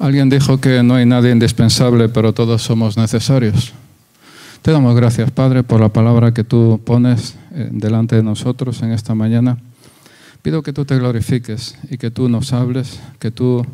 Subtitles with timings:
[0.00, 3.72] Alguien dijo que no hay nadie indispensable, pero todos somos necesarios.
[4.62, 8.92] Te damos gracias, Padre, por la palabra que tú pones eh, delante de nosotros en
[8.92, 9.58] esta mañana.
[10.42, 13.64] Pido que tú te glorifiques y que tú nos hables, que tú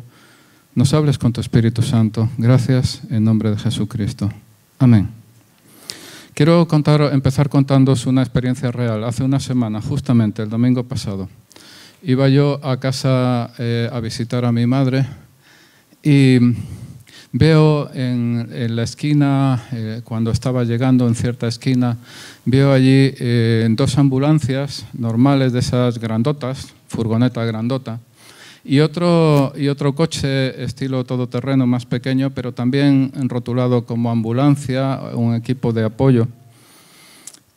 [0.75, 2.29] nos hables con tu Espíritu Santo.
[2.37, 4.31] Gracias en nombre de Jesucristo.
[4.79, 5.09] Amén.
[6.33, 6.67] Quiero
[7.11, 9.03] empezar contándoos una experiencia real.
[9.03, 11.29] Hace una semana, justamente el domingo pasado,
[12.03, 15.05] iba yo a casa eh, a visitar a mi madre
[16.03, 16.39] y
[17.31, 21.97] veo en, la esquina, eh, cuando estaba llegando en cierta esquina,
[22.45, 27.99] veo allí eh, dos ambulancias normales de esas grandotas, furgoneta grandota,
[28.63, 35.33] y otro, y otro coche estilo todoterreno más pequeño, pero también rotulado como ambulancia, un
[35.33, 36.27] equipo de apoyo.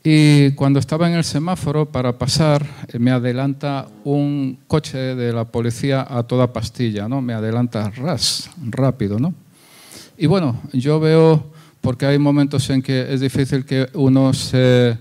[0.07, 5.45] Y cuando estaba en el semáforo para pasar, eh, me adelanta un coche de la
[5.45, 7.23] policía a toda pastilla, ¿no?
[7.23, 9.33] Me adelanta ras, rápido, ¿no?
[10.15, 14.95] Y bueno, yo veo, porque hay momentos en que es difícil que uno se...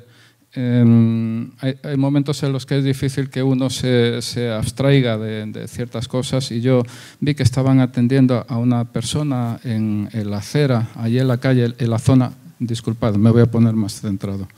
[0.55, 5.69] Em, hay, momentos en los que es difícil que uno se, se abstraiga de, de,
[5.69, 6.83] ciertas cosas y yo
[7.21, 11.75] vi que estaban atendiendo a una persona en, en la acera, allí en la calle,
[11.77, 14.49] en la zona, disculpad, me voy a poner más centrado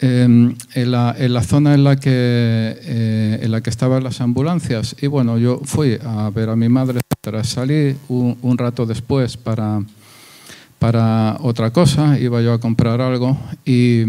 [0.00, 4.20] Em, en, la, en, la, zona en la, que, eh, en la que estaban las
[4.20, 4.94] ambulancias.
[5.00, 7.00] Y bueno, yo fui a ver a mi madre,
[7.42, 9.82] salí un, un, rato después para,
[10.78, 14.02] para otra cosa, iba yo a comprar algo y,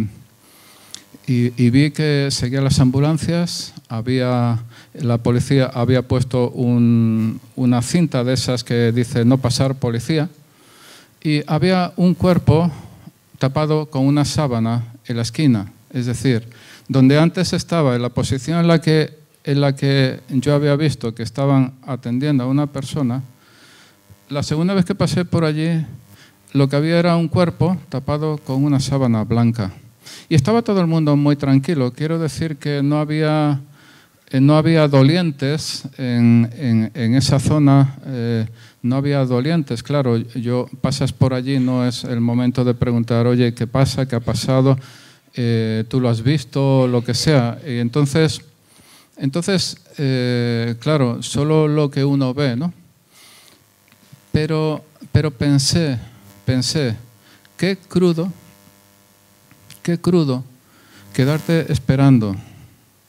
[1.25, 4.59] y, y vi que seguían las ambulancias, había,
[4.93, 10.29] la policía había puesto un, una cinta de esas que dice no pasar policía.
[11.23, 12.71] Y había un cuerpo
[13.39, 16.47] tapado con una sábana en la esquina es decir,
[16.87, 21.13] donde antes estaba, en la posición en la que, en la que yo había visto
[21.13, 23.23] que estaban atendiendo a una persona,
[24.29, 25.85] la segunda vez que pasé por allí,
[26.53, 29.71] lo que había era un cuerpo tapado con una sábana blanca.
[30.27, 31.93] Y estaba todo el mundo muy tranquilo.
[31.93, 33.61] Quiero decir que no había,
[34.29, 37.95] eh, no había dolientes en, en, esa zona.
[38.05, 38.47] Eh,
[38.81, 43.53] no había dolientes, claro, yo pasas por allí, no es el momento de preguntar, oye,
[43.53, 44.07] ¿qué pasa?
[44.07, 44.77] ¿Qué ha pasado?
[45.41, 47.57] Eh, tú lo has visto, lo que sea.
[47.65, 48.41] Y entonces,
[49.15, 52.73] entonces eh, claro, solo lo que uno ve, ¿no?
[54.33, 54.83] Pero,
[55.13, 55.97] pero pensé,
[56.43, 56.97] pensé,
[57.55, 58.29] qué crudo,
[59.81, 60.43] qué crudo
[61.13, 62.35] quedarte esperando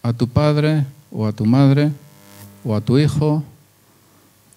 [0.01, 1.91] a tu padre o a tu madre
[2.65, 3.43] o a tu hijo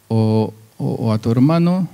[0.09, 1.89] o, o a tu hermano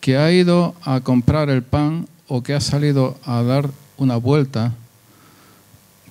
[0.00, 3.68] que ha ido a comprar el pan o que ha salido a dar
[3.98, 4.72] una vuelta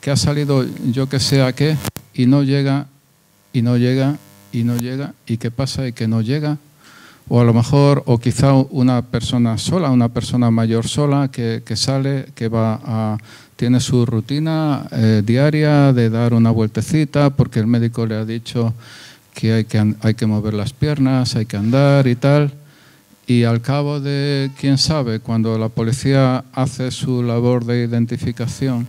[0.02, 1.78] que ha salido yo que sé a qué
[2.14, 2.88] y no llega
[3.54, 4.18] y no llega
[4.52, 6.58] y no llega y qué pasa y que no llega.
[7.30, 11.76] O a lo mejor o quizá una persona sola una persona mayor sola que, que
[11.76, 13.18] sale que va
[13.56, 18.74] tiene su rutina eh, diaria de dar una vueltecita porque el médico le ha dicho
[19.36, 22.52] que hay, que hay que mover las piernas hay que andar y tal.
[23.28, 28.88] Y al cabo de quién sabe cuando la policía hace su labor de identificación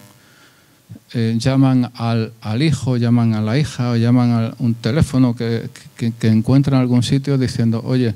[1.15, 5.69] eh, llaman al, al, hijo, llaman a la hija o llaman a un teléfono que,
[5.97, 8.15] que, encuentran en algún sitio diciendo, oye,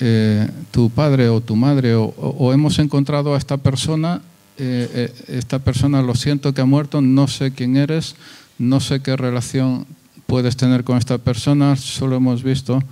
[0.00, 4.22] eh, tu padre o tu madre o, hemos encontrado a esta persona,
[4.58, 8.16] eh, esta persona lo siento que ha muerto, no sé quién eres,
[8.58, 9.86] no sé qué relación
[10.26, 12.82] puedes tener con esta persona, solo hemos visto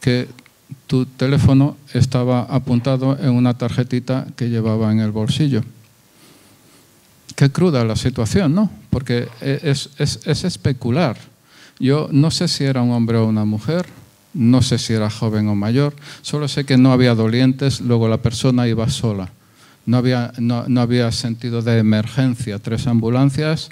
[0.00, 0.28] que
[0.86, 5.62] tu teléfono estaba apuntado en una tarjetita que llevaba en el bolsillo
[7.36, 8.70] qué cruda la situación, ¿no?
[8.90, 11.16] Porque es, es, es, especular.
[11.78, 13.86] Yo no sé si era un hombre o una mujer,
[14.32, 18.18] no sé si era joven o mayor, solo sé que no había dolientes, luego la
[18.18, 19.30] persona iba sola.
[19.86, 23.70] No había, no, no había sentido de emergencia, tres ambulancias,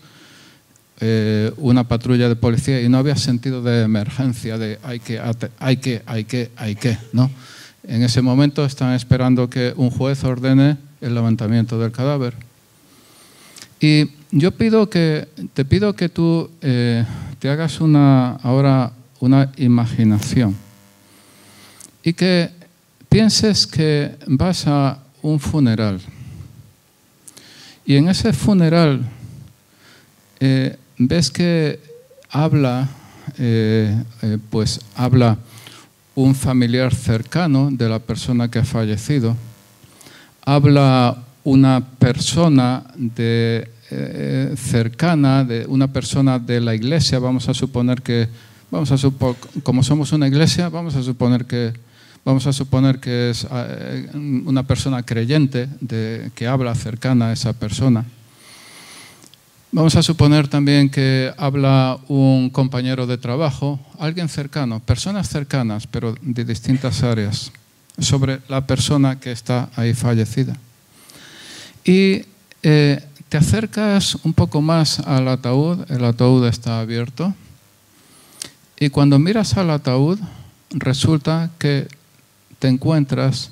[1.00, 5.20] eh, una patrulla de policía y no había sentido de emergencia, de hay que,
[5.58, 7.30] hay que, hay que, hay que, ¿no?
[7.84, 12.34] En ese momento están esperando que un juez ordene el levantamiento del cadáver.
[13.82, 17.04] Y yo pido que, te pido que tú eh,
[17.40, 20.54] te hagas una, ahora una imaginación
[22.04, 22.48] y que
[23.08, 26.00] pienses que vas a un funeral.
[27.84, 29.02] Y en ese funeral
[30.38, 31.80] eh, ves que
[32.30, 32.88] habla,
[33.36, 34.00] eh,
[34.48, 35.38] pues habla
[36.14, 39.36] un familiar cercano de la persona que ha fallecido,
[40.44, 48.02] habla una persona de, eh, cercana, de una persona de la iglesia, vamos a suponer
[48.02, 48.28] que,
[48.70, 48.96] vamos a
[49.62, 51.72] como somos una iglesia, vamos a suponer que,
[52.24, 57.52] vamos a suponer que es eh, una persona creyente de, que habla cercana a esa
[57.52, 58.04] persona.
[59.70, 66.14] Vamos a suponer también que habla un compañero de trabajo, alguien cercano, personas cercanas, pero
[66.20, 67.52] de distintas áreas,
[67.98, 70.56] sobre la persona que está ahí fallecida.
[71.84, 72.22] Y
[72.62, 77.34] eh, te acercas un poco más al ataúd, el ataúd está abierto,
[78.78, 80.18] y cuando miras al ataúd,
[80.68, 81.88] resulta que
[82.58, 83.48] te encuentras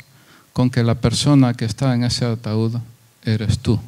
[0.52, 2.76] con que la persona que está en ese ataúd
[3.24, 3.80] eres tú.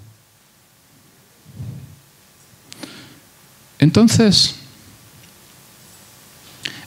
[3.79, 4.55] Entonces,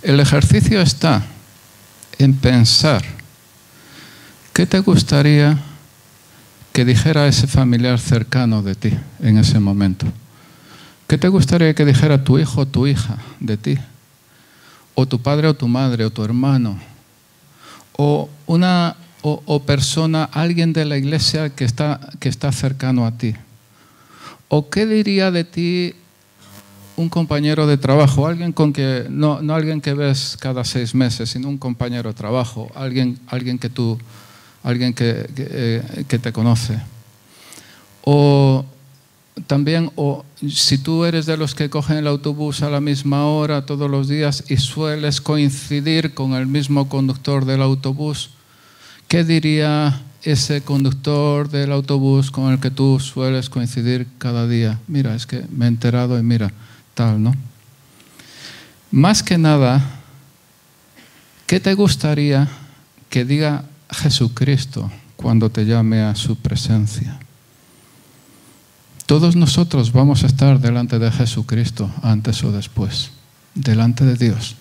[0.01, 1.23] el ejercicio está
[2.17, 3.05] en pensar
[4.51, 5.74] qué te gustaría
[6.75, 8.91] que dijera ese familiar cercano de ti
[9.21, 10.05] en ese momento.
[11.07, 13.77] ¿Qué te gustaría que dijera tu hijo o tu hija de ti?
[14.93, 16.77] O tu padre o tu madre o tu hermano.
[17.93, 23.33] O una o, persona, alguien de la iglesia que está, que está cercano a ti.
[24.49, 25.93] ¿O qué diría de ti
[26.97, 31.29] un compañero de trabajo, alguien con que, no, no, alguien que ves cada seis meses,
[31.29, 33.97] sino un compañero de trabajo, alguien, alguien que tú,
[34.65, 36.79] alguien que, eh, que te conoce.
[38.03, 38.65] O
[39.47, 43.65] también, o si tú eres de los que cogen el autobús a la misma hora
[43.65, 48.31] todos los días y sueles coincidir con el mismo conductor del autobús,
[49.07, 54.79] ¿qué diría ese conductor del autobús con el que tú sueles coincidir cada día?
[54.87, 56.51] Mira, es que me he enterado y mira,
[56.95, 57.35] tal, ¿no?
[58.89, 59.83] Más que nada,
[61.45, 62.47] ¿qué te gustaría
[63.09, 67.19] que diga Jesucristo cuando te llame a su presencia?
[69.05, 73.11] Todos nosotros vamos a estar delante de Jesucristo antes o después,
[73.53, 74.55] delante de Dios,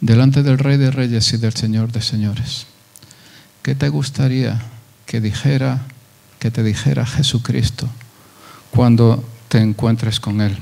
[0.00, 2.66] delante del Rey de Reyes y del Señor de Señores.
[3.62, 4.60] ¿Qué te gustaría
[5.06, 5.82] que dijera,
[6.38, 7.88] que te dijera Jesucristo
[8.70, 10.58] cuando te encuentres con Él?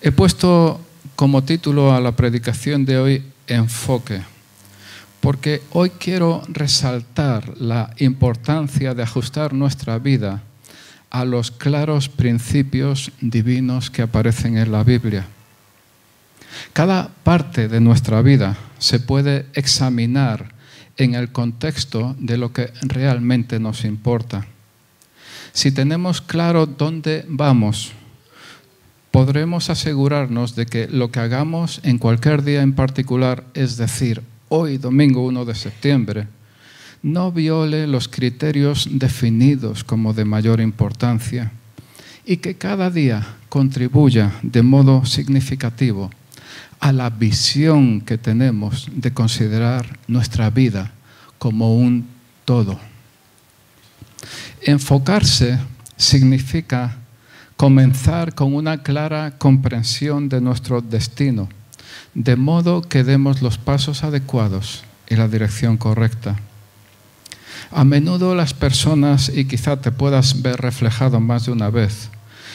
[0.00, 0.80] He puesto
[1.16, 4.22] como título a la predicación de hoy enfoque,
[5.20, 10.42] porque hoy quiero resaltar la importancia de ajustar nuestra vida
[11.10, 15.26] a los claros principios divinos que aparecen en la Biblia.
[16.72, 20.52] Cada parte de nuestra vida se puede examinar
[20.96, 24.46] en el contexto de lo que realmente nos importa.
[25.52, 27.92] Si tenemos claro dónde vamos,
[29.10, 34.78] podremos asegurarnos de que lo que hagamos en cualquier día en particular, es decir, hoy
[34.78, 36.26] domingo 1 de septiembre,
[37.02, 41.52] no viole los criterios definidos como de mayor importancia
[42.24, 46.10] y que cada día contribuya de modo significativo
[46.80, 50.92] a la visión que tenemos de considerar nuestra vida
[51.38, 52.06] como un
[52.44, 52.78] todo.
[54.62, 55.58] Enfocarse
[55.96, 56.96] significa
[57.56, 61.48] comenzar con una clara comprensión de nuestro destino,
[62.14, 66.36] de modo que demos los pasos adecuados y la dirección correcta.
[67.70, 72.10] A menudo las personas, y quizá te puedas ver reflejado más de una vez,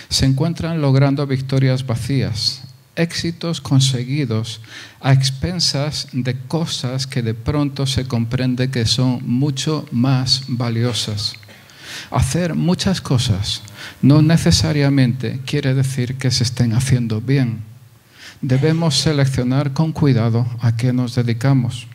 [0.09, 2.63] se encuentran logrando victorias vacías,
[2.95, 4.61] éxitos conseguidos
[5.01, 11.33] a expensas de cosas que de pronto se comprende que son mucho más valiosas.
[12.11, 13.61] Hacer muchas cosas
[14.01, 17.72] no necesariamente quiere decir que se estén haciendo bien.
[18.43, 21.87] Debemos seleccionar con cuidado a qué nos dedicamos.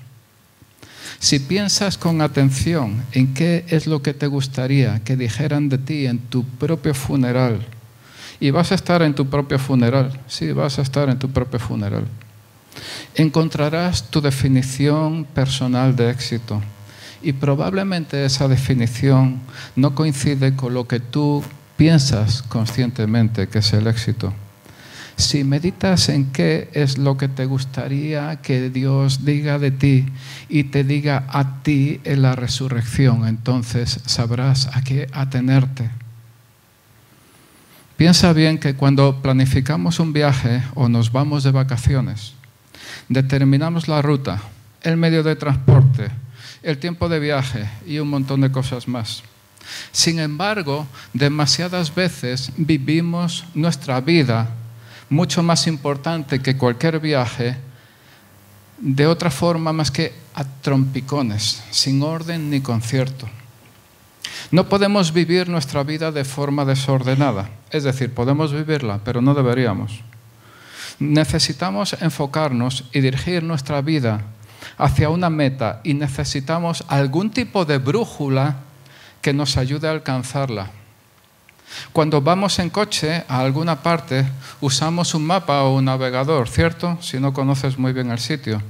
[1.19, 6.07] Si piensas con atención en qué es lo que te gustaría que dijeran de ti
[6.07, 7.67] en tu propio funeral,
[8.41, 11.61] y vas a estar en tu propio funeral, sí, vas a estar en tu propio
[11.61, 12.07] funeral,
[13.15, 16.63] encontrarás tu definición personal de éxito
[17.21, 19.39] y probablemente esa definición
[19.77, 21.45] no coincide con lo que tú
[21.77, 24.33] piensas conscientemente que es el éxito.
[25.19, 30.07] Si meditas en qué es lo que te gustaría que Dios diga de ti
[30.49, 35.91] y te diga a ti en la resurrección, entonces sabrás a qué atenerte.
[37.97, 42.35] Piensa bien que cuando planificamos un viaje o nos vamos de vacaciones,
[43.09, 44.41] determinamos la ruta,
[44.83, 46.11] el medio de transporte,
[46.63, 49.25] el tiempo de viaje y un montón de cosas más.
[49.91, 54.55] Sin embargo, demasiadas veces vivimos nuestra vida
[55.11, 57.57] mucho más importante que cualquier viaje
[58.79, 63.29] de otra forma más que a trompicones, sin orden ni concierto.
[64.51, 70.01] No podemos vivir nuestra vida de forma desordenada, es decir, podemos vivirla, pero no deberíamos.
[70.99, 74.23] Necesitamos enfocarnos y dirigir nuestra vida
[74.77, 78.57] hacia una meta y necesitamos algún tipo de brújula
[79.21, 80.71] que nos ayude a alcanzarla.
[81.93, 84.27] Cuando vamos en coche a alguna parte,
[84.61, 86.99] usamos un mapa o un navegador, ¿cierto?
[87.01, 88.63] Si no conoces muy bien el sitio.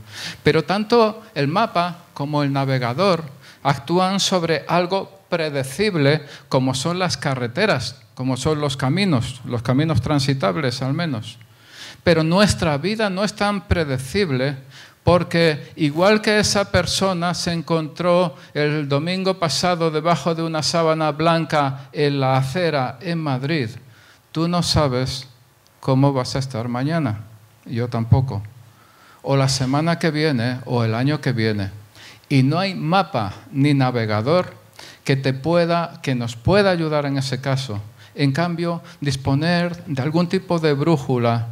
[0.42, 3.24] Pero tanto el mapa como el navegador
[3.62, 10.82] actúan sobre algo predecible como son las carreteras, como son los caminos, los caminos transitables
[10.82, 11.38] al menos.
[12.02, 14.56] Pero nuestra vida no es tan predecible
[15.08, 21.88] porque igual que esa persona se encontró el domingo pasado debajo de una sábana blanca
[21.94, 23.70] en la acera en Madrid,
[24.32, 25.26] tú no sabes
[25.80, 27.20] cómo vas a estar mañana.
[27.64, 28.42] Yo tampoco.
[29.22, 31.70] O la semana que viene o el año que viene.
[32.28, 34.52] Y no hay mapa ni navegador
[35.04, 37.80] que te pueda que nos pueda ayudar en ese caso.
[38.14, 41.46] En cambio, disponer de algún tipo de brújula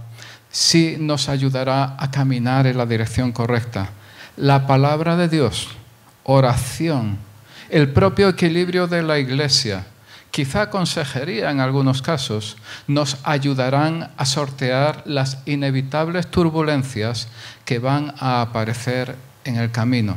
[0.57, 3.91] sí nos ayudará a caminar en la dirección correcta.
[4.39, 5.69] La palabra de Dios,
[6.25, 7.19] oración,
[7.69, 9.85] el propio equilibrio de la iglesia,
[10.31, 17.29] quizá consejería en algunos casos, nos ayudarán a sortear las inevitables turbulencias
[17.67, 20.17] que van a aparecer en el camino.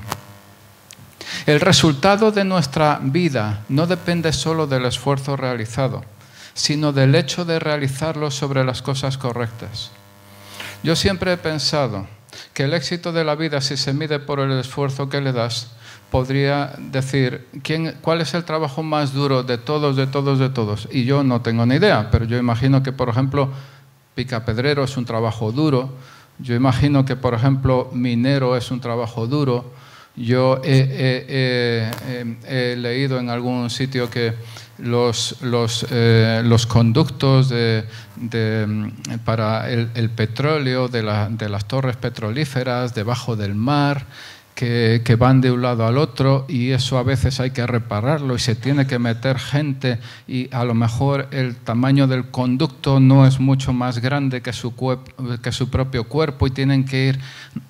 [1.47, 6.05] El resultado de nuestra vida no depende solo del esfuerzo realizado,
[6.53, 9.91] sino del hecho de realizarlo sobre las cosas correctas.
[10.83, 12.07] Yo siempre he pensado
[12.53, 15.71] que el éxito de la vida, si se mide por el esfuerzo que le das,
[16.09, 20.87] podría decir ¿quién, cuál es el trabajo más duro de todos, de todos, de todos.
[20.91, 23.49] Y yo no tengo ni idea, pero yo imagino que, por ejemplo,
[24.15, 25.89] picapedrero es un trabajo duro.
[26.39, 29.71] Yo imagino que, por ejemplo, minero es un trabajo duro.
[30.15, 31.91] Yo he,
[32.77, 34.33] leído en algún sitio que
[34.81, 37.85] los, los, eh, los conductos de,
[39.25, 44.05] para el, petróleo de, de, las torres petrolíferas debajo del mar
[44.59, 48.39] que, van de un lado al otro y eso a veces hay que repararlo y
[48.39, 53.39] se tiene que meter gente y a lo mejor el tamaño del conducto no es
[53.39, 54.75] mucho más grande que su,
[55.41, 57.19] que su propio cuerpo y tienen que ir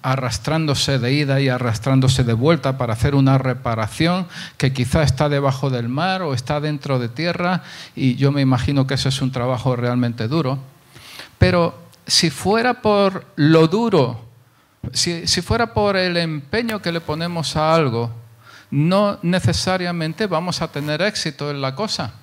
[0.01, 4.25] arrastrándose de ida y arrastrándose de vuelta para hacer una reparación
[4.57, 7.61] que quizá está debajo del mar o está dentro de tierra
[7.95, 10.57] y yo me imagino que ese es un trabajo realmente duro.
[11.37, 11.77] Pero
[12.07, 14.28] si fuera por lo duro,
[14.93, 18.11] si, fuera por el empeño que le ponemos a algo,
[18.71, 22.13] no necesariamente vamos a tener éxito en la cosa,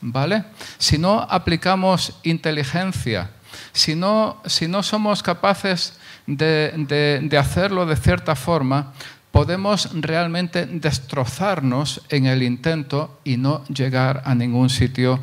[0.00, 0.44] ¿vale?
[0.78, 3.30] Si no aplicamos inteligencia,
[3.72, 4.42] si no,
[4.82, 8.92] somos capaces de, hacerlo de cierta forma,
[9.30, 15.20] podemos realmente destrozarnos en el intento y no llegar a ningún sitio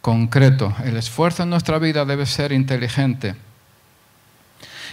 [0.00, 0.74] concreto.
[0.84, 3.36] El esfuerzo en nuestra vida debe ser inteligente.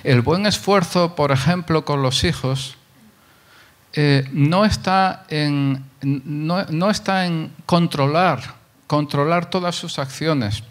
[0.04, 2.78] El buen esfuerzo, por ejemplo, con los hijos,
[3.94, 10.64] eh, no, está en, no, está en controlar, controlar todas sus acciones.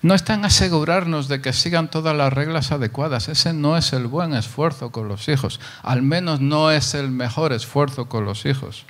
[0.00, 3.28] No está en asegurarnos de que sigan todas las reglas adecuadas.
[3.28, 5.60] Ese no es el buen esfuerzo con los hijos.
[5.82, 8.86] Al menos no es el mejor esfuerzo con los hijos.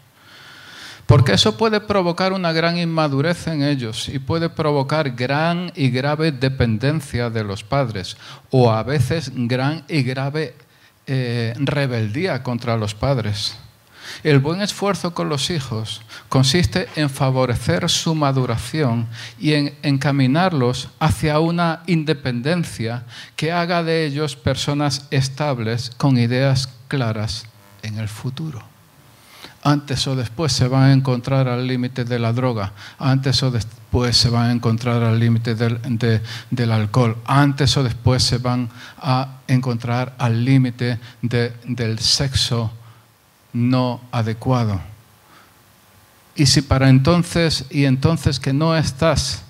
[1.09, 6.33] Porque eso puede provocar una gran inmadurez en ellos y puede provocar gran y grave
[6.33, 8.19] dependencia de los padres
[8.50, 10.55] o a veces gran y grave
[11.07, 13.57] eh, rebeldía contra los padres.
[14.23, 19.07] El buen esfuerzo con los hijos consiste en favorecer su maduración
[19.38, 27.47] y en encaminarlos hacia una independencia que haga de ellos personas estables con ideas claras
[27.83, 28.68] en el futuro
[29.62, 34.17] antes o después se van a encontrar al límite de la droga, antes o después
[34.17, 40.15] se van a encontrar al límite del, alcohol, antes o después se van a encontrar
[40.19, 42.73] al límite del sexo
[43.53, 44.81] no adecuado.
[46.37, 49.43] Y si para entonces, y entonces que no estás,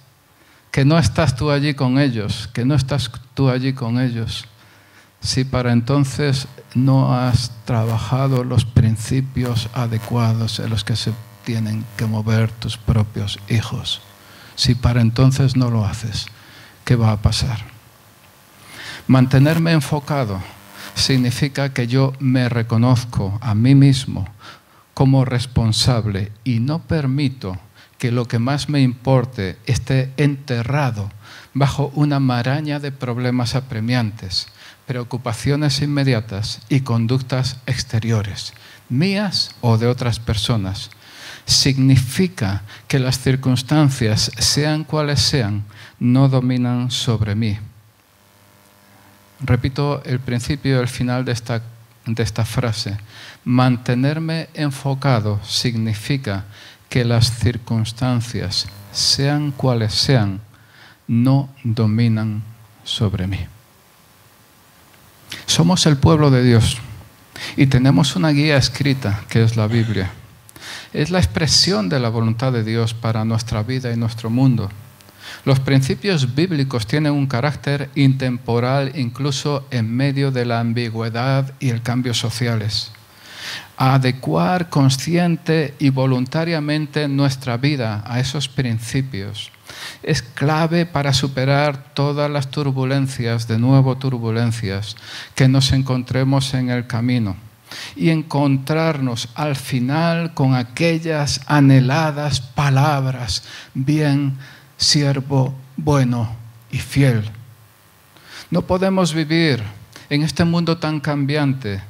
[0.70, 4.46] que no estás tú allí con ellos, que no estás tú allí con ellos,
[5.20, 11.12] si para entonces no has trabajado los principios adecuados en los que se
[11.44, 14.00] tienen que mover tus propios hijos.
[14.54, 16.26] Si para entonces no lo haces,
[16.84, 17.64] ¿qué va a pasar?
[19.06, 20.40] Mantenerme enfocado
[20.94, 24.26] significa que yo me reconozco a mí mismo
[24.94, 27.58] como responsable y no permito
[27.98, 31.10] que lo que más me importe esté enterrado
[31.54, 34.48] bajo una maraña de problemas apremiantes
[34.88, 38.54] preocupaciones inmediatas y conductas exteriores,
[38.88, 40.90] mías o de otras personas.
[41.44, 45.64] Significa que las circunstancias, sean cuales sean,
[46.00, 47.58] no dominan sobre mí.
[49.40, 51.62] Repito el principio y el final de esta,
[52.06, 52.96] de esta frase.
[53.44, 56.46] Mantenerme enfocado significa
[56.88, 60.40] que las circunstancias, sean cuales sean,
[61.06, 62.42] no dominan
[62.84, 63.46] sobre mí.
[65.58, 66.76] Somos el pueblo de Dios
[67.56, 70.08] y tenemos una guía escrita que es la Biblia.
[70.92, 74.70] Es la expresión de la voluntad de Dios para nuestra vida y nuestro mundo.
[75.44, 81.82] Los principios bíblicos tienen un carácter intemporal incluso en medio de la ambigüedad y el
[81.82, 82.92] cambio sociales.
[83.76, 89.50] Adecuar consciente y voluntariamente nuestra vida a esos principios
[90.02, 94.96] es clave para superar todas las turbulencias, de nuevo turbulencias,
[95.34, 97.36] que nos encontremos en el camino
[97.96, 103.42] y encontrarnos al final con aquellas anheladas palabras,
[103.74, 104.38] bien
[104.76, 106.34] siervo bueno
[106.70, 107.24] y fiel.
[108.50, 109.62] No podemos vivir
[110.08, 111.82] en este mundo tan cambiante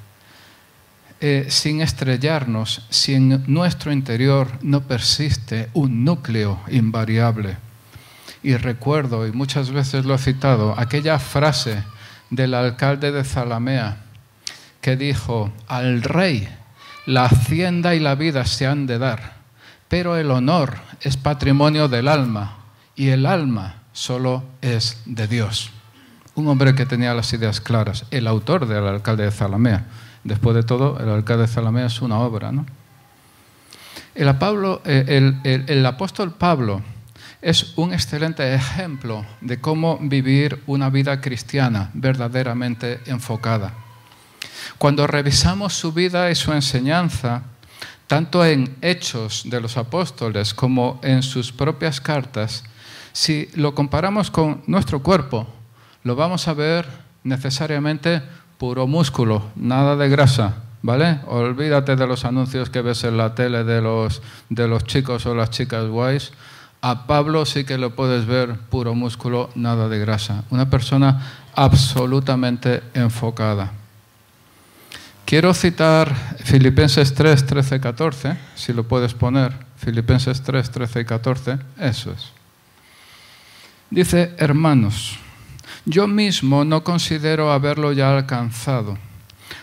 [1.21, 7.68] eh, sin estrellarnos si en nuestro interior no persiste un núcleo invariable.
[8.43, 11.83] Y recuerdo, y muchas veces lo he citado, aquella frase
[12.31, 14.05] del alcalde de Zalamea
[14.81, 16.49] que dijo, al rey
[17.07, 19.39] la hacienda y la vida se han de dar,
[19.89, 22.59] pero el honor es patrimonio del alma
[22.95, 25.71] y el alma solo es de Dios.
[26.35, 29.87] Un hombre que tenía las ideas claras, el autor del alcalde de Zalamea.
[30.23, 32.53] Después de todo, el alcalde de Zalamea es una obra.
[32.53, 32.67] ¿no?
[34.15, 34.29] El,
[35.45, 36.83] eh, el apóstol Pablo
[37.41, 43.75] es un excelente ejemplo de cómo vivir una vida cristiana verdaderamente enfocada.
[44.79, 47.43] Cuando revisamos su vida y su enseñanza,
[48.07, 52.65] tanto en Hechos de los Apóstoles como en sus propias cartas,
[53.13, 55.47] si lo comparamos con nuestro cuerpo,
[56.05, 56.87] lo vamos a ver
[57.25, 58.23] necesariamente
[58.59, 61.21] puro músculo, nada de grasa, ¿vale?
[61.27, 65.35] Olvídate de los anuncios que ves en la tele de los, de los chicos o
[65.35, 66.33] las chicas guays.
[66.81, 70.45] A Pablo sí que lo puedes ver puro músculo, nada de grasa.
[70.51, 73.73] Una persona absolutamente enfocada.
[75.25, 76.15] Quiero citar
[76.45, 79.53] Filipenses 3, 13, 14, si lo puedes poner.
[79.77, 82.33] Filipenses 3, 13 y 14, eso es.
[83.91, 85.19] Dice, hermanos,
[85.85, 88.97] yo mismo no considero haberlo ya alcanzado,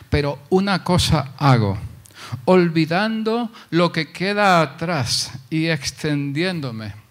[0.10, 1.78] pero una cosa hago,
[2.46, 7.05] olvidando lo que queda atrás y extendiéndome.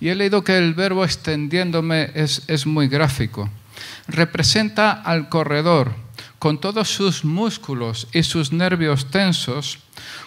[0.00, 3.50] Y he leído que el verbo extendiéndome es, es muy gráfico.
[4.08, 5.94] Representa al corredor
[6.38, 9.78] con todos sus músculos y sus nervios tensos,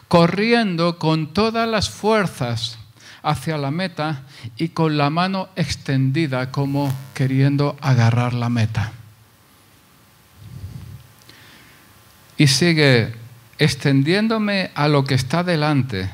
[0.08, 2.78] corriendo con todas las fuerzas
[3.22, 4.24] hacia la meta
[4.58, 8.94] y con la mano extendida como queriendo agarrar la meta.
[12.38, 13.14] Y sigue
[13.58, 16.10] extendiéndome a lo que está delante,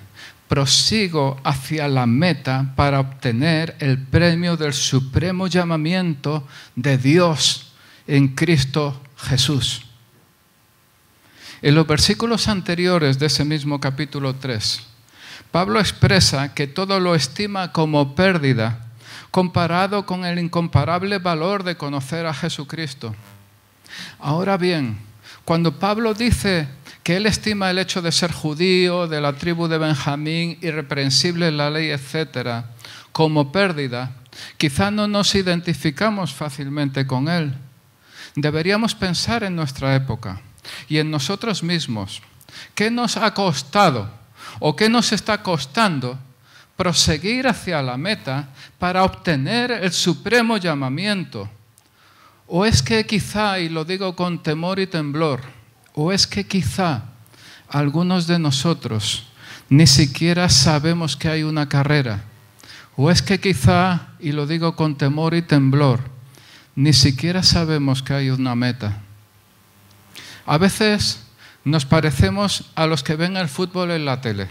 [0.56, 7.74] prosigo hacia la meta para obtener el premio del supremo llamamiento de Dios
[8.08, 9.84] en Cristo Jesús.
[11.62, 14.80] En los versículos anteriores de ese mismo capítulo 3,
[15.52, 18.88] Pablo expresa que todo lo estima como pérdida
[19.32, 23.14] comparado con el incomparable valor de conocer a Jesucristo.
[24.20, 25.00] Ahora bien,
[25.44, 26.70] cuando Pablo dice
[27.06, 31.58] que él estima el hecho de ser judío, de la tribu de Benjamín, irreprensible en
[31.58, 32.66] la ley, etc.,
[33.12, 34.16] como pérdida,
[34.58, 37.54] quizá no nos identificamos fácilmente con él.
[38.36, 40.42] Deberíamos pensar en nuestra época
[40.90, 42.24] y en nosotros mismos.
[42.74, 44.10] ¿Qué nos ha costado?
[44.58, 46.18] ¿O qué nos está costando
[46.76, 51.52] proseguir hacia la meta para obtener el supremo llamamiento?
[52.48, 55.65] ¿O es que quizá, y lo digo con temor y temblor,
[55.96, 57.04] o es que quizá
[57.70, 59.24] algunos de nosotros
[59.70, 62.26] ni siquiera sabemos que hay una carrera?
[62.98, 66.02] ¿O es que quizá, y lo digo con temor y temblor,
[66.76, 69.02] ni siquiera sabemos que hay una meta?
[70.46, 71.24] A veces
[71.64, 74.50] nos parecemos a los que ven el fútbol en la tele.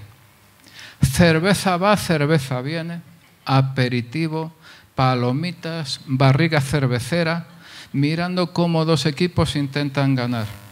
[1.02, 3.02] Cerveza va, cerveza viene,
[3.44, 4.52] aperitivo,
[4.94, 7.46] palomitas, barriga cervecera,
[7.92, 10.63] mirando cómo dos equipos intentan ganar.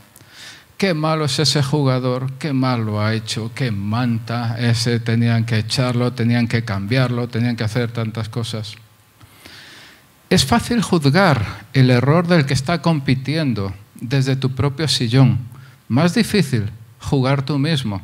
[0.82, 5.58] Qué malo es ese jugador, qué mal lo ha hecho, qué manta, ese tenían que
[5.58, 8.74] echarlo, tenían que cambiarlo, tenían que hacer tantas cosas.
[10.28, 15.38] Es fácil juzgar el error del que está compitiendo desde tu propio sillón
[15.86, 16.68] más difícil
[16.98, 18.02] jugar tú mismo.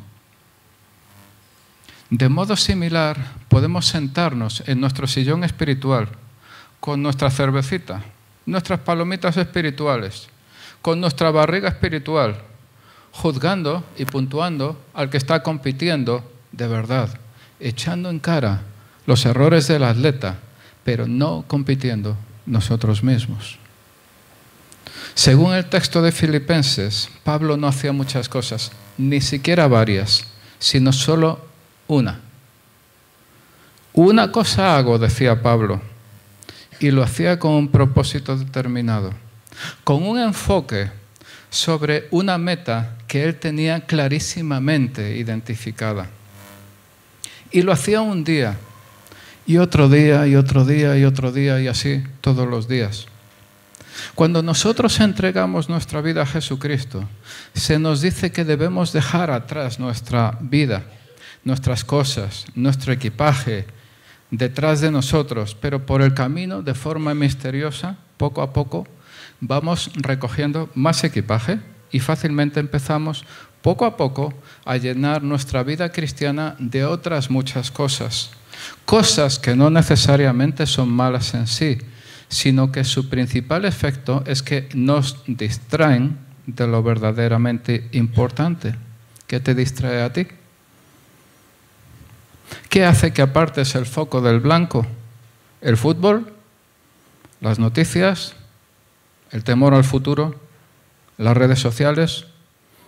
[2.09, 3.17] De modo similar,
[3.49, 6.07] podemos sentarnos en nuestro sillón espiritual
[6.79, 8.01] con nuestra cervecita,
[8.45, 10.29] nuestras palomitas espirituales,
[10.81, 12.41] con nuestra barriga espiritual,
[13.19, 17.19] juzgando y puntuando al que está compitiendo de verdad,
[17.59, 18.61] echando en cara
[19.05, 20.39] los errores del atleta,
[20.85, 23.57] pero no compitiendo nosotros mismos.
[25.15, 30.25] Según el texto de Filipenses, Pablo no hacía muchas cosas, ni siquiera varias,
[30.57, 31.45] sino solo
[31.87, 32.21] una.
[33.91, 35.81] Una cosa hago, decía Pablo,
[36.79, 39.13] y lo hacía con un propósito determinado,
[39.83, 40.89] con un enfoque
[41.49, 46.07] sobre una meta que él tenía clarísimamente identificada.
[47.51, 48.57] Y lo hacía un día,
[49.47, 53.07] y otro día, y otro día, y otro día, y así todos los días.
[54.15, 57.03] Cuando nosotros entregamos nuestra vida a Jesucristo,
[57.53, 60.83] se nos dice que debemos dejar atrás nuestra vida,
[61.43, 63.65] nuestras cosas, nuestro equipaje
[64.31, 68.87] detrás de nosotros, pero por el camino, de forma misteriosa, poco a poco,
[69.41, 71.59] vamos recogiendo más equipaje
[71.91, 73.25] y fácilmente empezamos
[73.61, 74.33] poco a poco
[74.65, 78.31] a llenar nuestra vida cristiana de otras muchas cosas.
[78.85, 81.77] Cosas que no necesariamente son malas en sí,
[82.27, 88.75] sino que su principal efecto es que nos distraen de lo verdaderamente importante.
[89.27, 90.27] ¿Qué te distrae a ti?
[92.69, 94.85] ¿Qué hace que apartes el foco del blanco?
[95.61, 96.33] ¿El fútbol?
[97.41, 98.35] ¿Las noticias?
[99.31, 100.35] ¿El temor al futuro?
[101.17, 102.25] ¿Las redes sociales?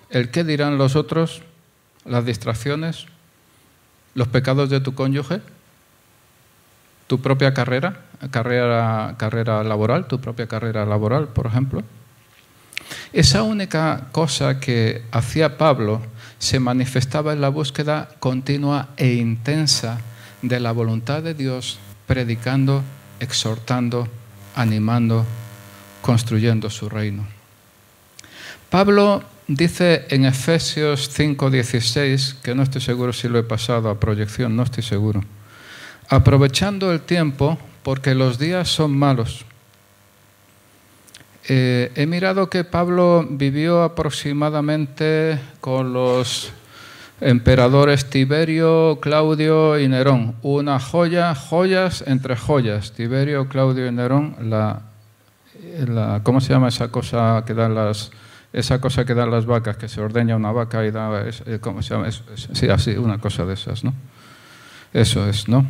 [0.09, 1.41] ¿El qué dirán los otros?
[2.05, 3.05] ¿Las distracciones?
[4.15, 5.41] ¿Los pecados de tu cónyuge?
[7.07, 8.01] ¿Tu propia carrera?
[8.31, 10.07] ¿Carrera, carrera laboral?
[10.07, 11.83] ¿Tu propia carrera laboral, por ejemplo?
[13.13, 16.01] Esa única cosa que hacía Pablo
[16.39, 19.99] se manifestaba en la búsqueda continua e intensa
[20.41, 22.83] de la voluntad de Dios, predicando,
[23.19, 24.07] exhortando,
[24.55, 25.25] animando,
[26.01, 27.25] construyendo su reino.
[28.69, 34.55] Pablo dice en Efesios 5:16, que no estoy seguro si lo he pasado a proyección,
[34.55, 35.23] no estoy seguro,
[36.09, 39.45] aprovechando el tiempo porque los días son malos.
[41.47, 46.51] Eh, he mirado que Pablo vivió aproximadamente con los
[47.19, 50.35] emperadores Tiberio, Claudio y Nerón.
[50.43, 52.93] Una joya, joyas entre joyas.
[52.93, 54.81] Tiberio, Claudio y Nerón, la,
[56.23, 58.11] ¿cómo se llama esa cosa que dan las
[58.53, 61.81] esa cosa que dan las vacas, que se ordeña una vaca y da, eh, ¿cómo
[61.81, 62.09] se llama?
[62.11, 63.93] sí, así, una cosa de esas, ¿no?
[64.93, 65.65] Eso es, ¿no?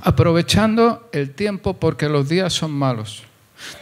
[0.00, 3.24] Aprovechando el tiempo porque los días son malos.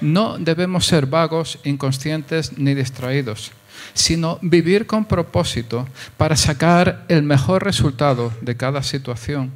[0.01, 3.53] No debemos ser vagos, inconscientes ni distraídos,
[3.95, 9.53] sino vivir con propósito para sacar el mejor resultado de cada situación.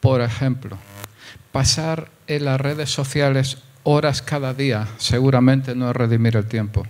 [0.00, 0.78] Por ejemplo,
[1.52, 6.86] pasar en las redes sociales horas cada día seguramente no es redimir el tiempo.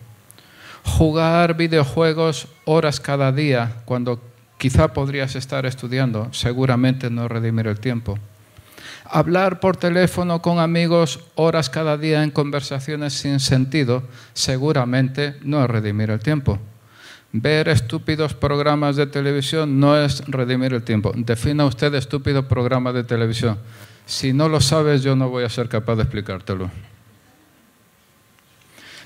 [0.84, 4.20] Jugar videojuegos horas cada día cuando
[4.58, 8.18] quizá podrías estar estudiando seguramente no es redimir el tiempo
[9.04, 15.68] Hablar por teléfono con amigos horas cada día en conversaciones sin sentido seguramente no es
[15.68, 16.58] redimir el tiempo.
[17.32, 21.12] Ver estúpidos programas de televisión no es redimir el tiempo.
[21.14, 23.58] Defina usted estúpido programa de televisión.
[24.06, 26.70] Si no lo sabes, yo no voy a ser capaz de explicártelo.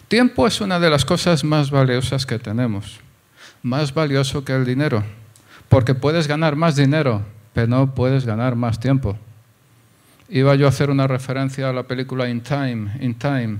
[0.09, 3.01] Tiempo es una de las cosas más valiosas que tenemos,
[3.63, 5.03] más valioso que el dinero,
[5.69, 9.19] porque puedes ganar más dinero, pero no puedes ganar más tiempo.
[10.29, 13.59] Iba yo a hacer una referencia a la película In Time, In Time,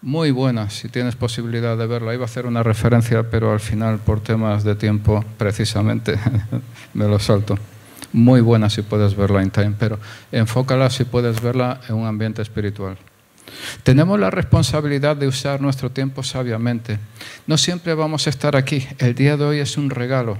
[0.00, 2.12] muy buena si tienes posibilidad de verla.
[2.12, 6.18] Iba a hacer una referencia, pero al final por temas de tiempo precisamente
[6.94, 7.56] me lo salto.
[8.12, 9.98] Muy buena si puedes verla in time, pero
[10.30, 12.98] enfócala si puedes verla en un ambiente espiritual.
[13.82, 16.98] Tenemos la responsabilidad de usar nuestro tiempo sabiamente.
[17.46, 18.86] No siempre vamos a estar aquí.
[18.98, 20.38] El día de hoy es un regalo.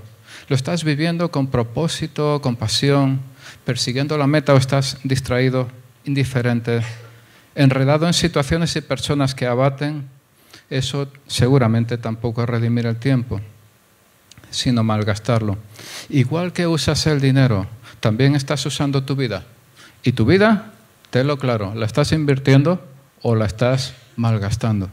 [0.48, 3.20] Lo estás viviendo con propósito, con pasión,
[3.64, 5.68] persiguiendo la meta o estás distraído,
[6.04, 6.82] indiferente,
[7.54, 10.08] enredado en situaciones y personas que abaten,
[10.70, 13.40] eso seguramente tampoco es redimir el tiempo,
[14.52, 15.58] sino malgastarlo.
[16.08, 17.66] Igual que usas el dinero,
[17.98, 19.44] también estás usando tu vida.
[20.04, 20.72] Y tu vida,
[21.10, 22.80] tenlo claro, ¿la estás invirtiendo
[23.22, 24.88] o la estás malgastando?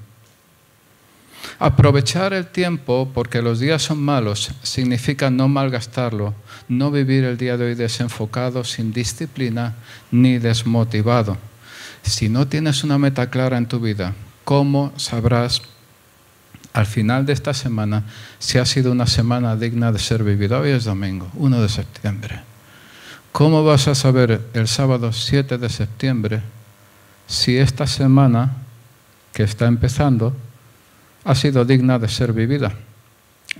[1.57, 6.33] Aprovechar el tiempo porque los días son malos significa no malgastarlo,
[6.67, 9.75] no vivir el día de hoy desenfocado, sin disciplina
[10.11, 11.37] ni desmotivado.
[12.03, 15.61] Si no tienes una meta clara en tu vida, ¿cómo sabrás
[16.73, 18.03] al final de esta semana
[18.37, 20.59] si ha sido una semana digna de ser vivida?
[20.59, 22.41] Hoy es domingo, 1 de septiembre.
[23.31, 26.41] ¿Cómo vas a saber el sábado 7 de septiembre
[27.27, 28.57] si esta semana
[29.33, 30.35] que está empezando
[31.23, 32.73] ha sido digna de ser vivida.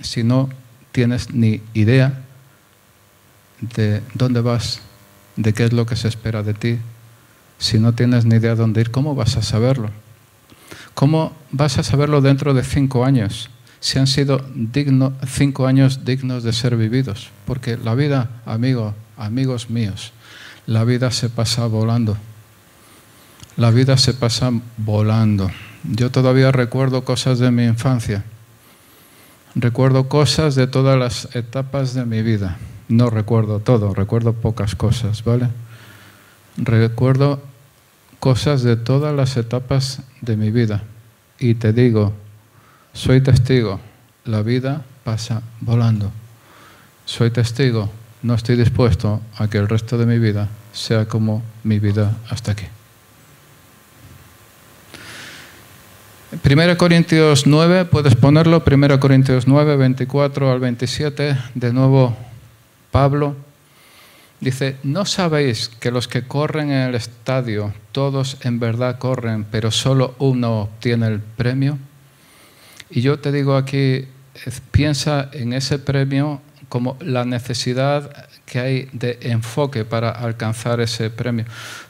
[0.02, 0.48] si no
[0.92, 2.22] tienes ni idea
[3.60, 4.80] de dónde vas,
[5.36, 6.78] de qué es lo que se espera de ti,
[7.58, 9.90] si no tienes ni idea de dónde ir, ¿cómo vas a saberlo?
[10.94, 13.50] ¿Cómo vas a saberlo dentro de cinco años?
[13.80, 14.44] Si han sido
[15.26, 17.30] cinco años dignos de ser vividos.
[17.46, 20.12] Porque la vida, amigo, amigos míos,
[20.66, 22.16] la vida se pasa volando.
[23.56, 25.50] La vida se pasa volando.
[25.84, 28.24] Yo todavía recuerdo cosas de mi infancia.
[29.54, 32.58] Recuerdo cosas de todas las etapas de mi vida.
[32.88, 35.48] No recuerdo todo, recuerdo pocas cosas, ¿vale?
[36.56, 37.42] Recuerdo
[38.20, 40.82] cosas de todas las etapas de mi vida.
[41.38, 42.12] Y te digo,
[42.92, 43.80] soy testigo,
[44.24, 46.12] la vida pasa volando.
[47.06, 47.90] Soy testigo,
[48.22, 52.52] no estoy dispuesto a que el resto de mi vida sea como mi vida hasta
[52.52, 52.66] aquí.
[56.48, 62.16] 1 Corintios 9, puedes ponerlo, 1 Corintios 9, 24 al 27, de nuevo
[62.92, 63.34] Pablo
[64.40, 69.70] dice, ¿no sabéis que los que corren en el estadio, todos en verdad corren, pero
[69.70, 71.78] solo uno obtiene el premio?
[72.90, 74.06] Y yo te digo aquí,
[74.70, 81.44] piensa en ese premio como la necesidad que hay de enfoque para alcanzar ese premio.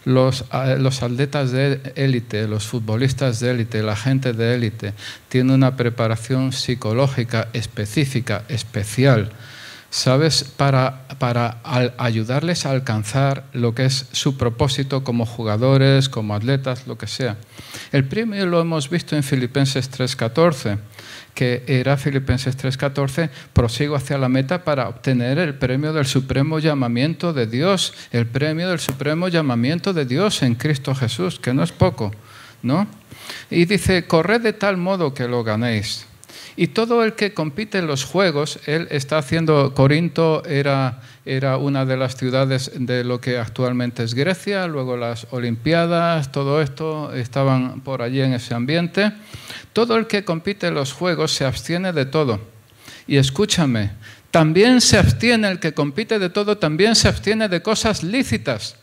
[0.04, 0.44] Los,
[0.78, 4.92] los atletas de élite, los futbolistas de élite, la gente de élite,
[5.28, 9.30] tienen una preparación psicológica específica, especial,
[9.90, 10.44] ¿sabes?
[10.44, 11.58] Para, para
[11.98, 17.36] ayudarles a alcanzar lo que es su propósito como jugadores, como atletas, lo que sea.
[17.92, 20.78] El premio lo hemos visto en Filipenses 3.14
[21.34, 27.32] que era Filipenses 3:14, prosigo hacia la meta para obtener el premio del supremo llamamiento
[27.32, 31.72] de Dios, el premio del supremo llamamiento de Dios en Cristo Jesús, que no es
[31.72, 32.12] poco,
[32.62, 32.86] ¿no?
[33.50, 36.06] Y dice, corred de tal modo que lo ganéis.
[36.56, 41.84] Y todo el que compite en los juegos, él está haciendo, Corinto era, era una
[41.84, 47.80] de las ciudades de lo que actualmente es Grecia, luego las Olimpiadas, todo esto estaban
[47.80, 49.12] por allí en ese ambiente.
[49.72, 52.40] Todo el que compite en los juegos se abstiene de todo.
[53.06, 53.92] Y escúchame,
[54.30, 58.76] también se abstiene el que compite de todo, también se abstiene de cosas lícitas.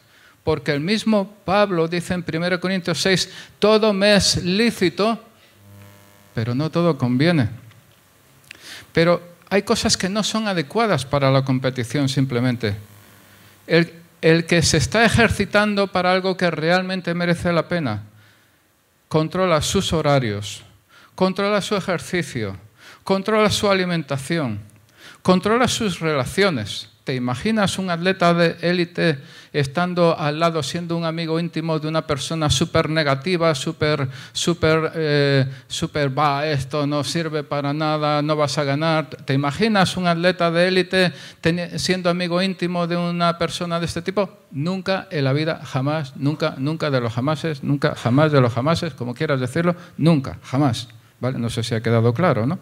[0.44, 5.27] Porque el mismo Pablo dice en 1 Corintios 6, todo me es lícito,
[6.38, 7.50] pero no todo conviene.
[8.93, 9.19] Pero
[9.50, 12.76] hay cosas que no son adecuadas para la competición simplemente.
[13.65, 18.04] El, que se está ejercitando para algo que realmente merece la pena,
[19.08, 20.62] controla sus horarios,
[21.15, 22.56] controla su ejercicio,
[23.04, 24.60] controla su alimentación,
[25.23, 26.88] controla sus relaciones.
[27.08, 29.17] ¿Te imaginas un atleta de élite
[29.54, 35.46] estando al lado, siendo un amigo íntimo de una persona súper negativa, súper, súper, eh,
[35.70, 39.08] súper, va, esto no sirve para nada, no vas a ganar?
[39.08, 41.13] ¿Te imaginas un atleta de élite
[41.78, 44.30] siendo amigo íntimo de una persona de este tipo?
[44.52, 48.93] Nunca en la vida, jamás, nunca, nunca de los jamases, nunca, jamás de los jamases,
[48.96, 50.89] como quieras decirlo, nunca, jamás.
[51.22, 52.60] No sé si ha quedado claro, ¿no?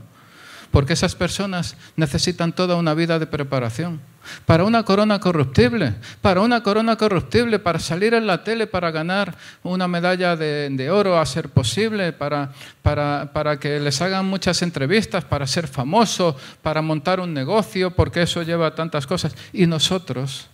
[0.75, 4.01] Porque esas personas necesitan toda una vida de preparación.
[4.45, 9.37] Para una corona corruptible, para una corona corruptible, para salir en la tele, para ganar
[9.63, 15.23] una medalla de, oro a ser posible, para, para, para, que les hagan muchas entrevistas,
[15.23, 19.33] para ser famoso, para montar un negocio, porque eso lleva tantas cosas.
[19.53, 20.49] Y nosotros,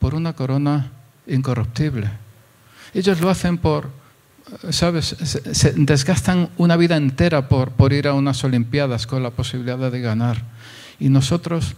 [0.00, 0.90] por una corona
[1.28, 2.10] incorruptible.
[2.92, 3.88] Ellos lo hacen por,
[4.70, 5.16] ¿sabes?
[5.52, 10.00] Se, desgastan una vida entera por, por ir a unas Olimpiadas con la posibilidad de
[10.00, 10.42] ganar.
[10.98, 11.74] Y nosotros,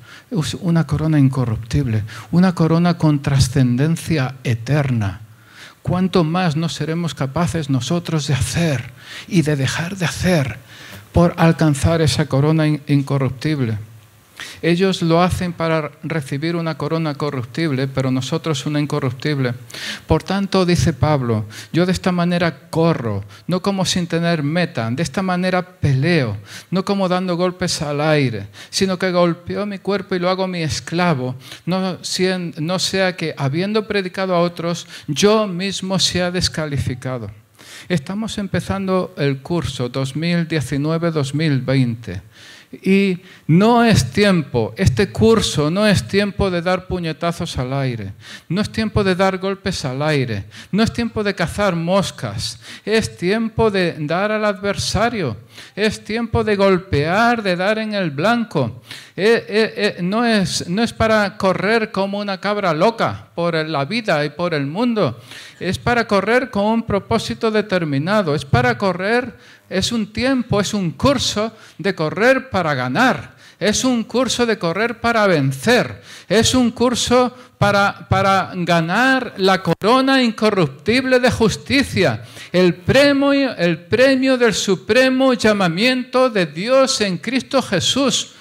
[0.61, 5.21] una corona incorruptible, una corona con trascendencia eterna.
[5.83, 8.91] ¿Cuánto más no seremos capaces nosotros de hacer
[9.29, 10.59] y de dejar de hacer
[11.13, 13.79] por alcanzar esa corona incorruptible?
[14.61, 19.55] Ellos lo hacen para recibir una corona corruptible, pero nosotros una incorruptible.
[20.07, 25.03] Por tanto, dice Pablo, yo de esta manera corro, no como sin tener meta, de
[25.03, 26.37] esta manera peleo,
[26.71, 30.63] no como dando golpes al aire, sino que golpeo mi cuerpo y lo hago mi
[30.63, 31.35] esclavo,
[31.67, 31.99] no,
[32.79, 37.31] sea que, habiendo predicado a otros, yo mismo sea descalificado.
[37.89, 42.21] Estamos empezando el curso 2019-2020
[42.81, 48.13] y no es tiempo, este curso no es tiempo de dar puñetazos al aire,
[48.49, 53.17] no es tiempo de dar golpes al aire, no es tiempo de cazar moscas, es
[53.17, 55.37] tiempo de dar al adversario,
[55.77, 58.83] es tiempo de golpear, de dar en el blanco.
[59.15, 63.85] Eh, eh, eh, no, es, no es para correr como una cabra loca por la
[63.85, 65.21] vida y por el mundo,
[65.61, 69.37] es para correr con un propósito determinado, es para correr
[69.69, 73.37] es un tiempo, es un curso de correr para ganar.
[73.61, 80.21] es un curso de correr para vencer, es un curso para, para ganar la corona
[80.21, 88.33] incorruptible de justicia, el premio, el premio del supremo llamamiento de Dios en Cristo Jesús.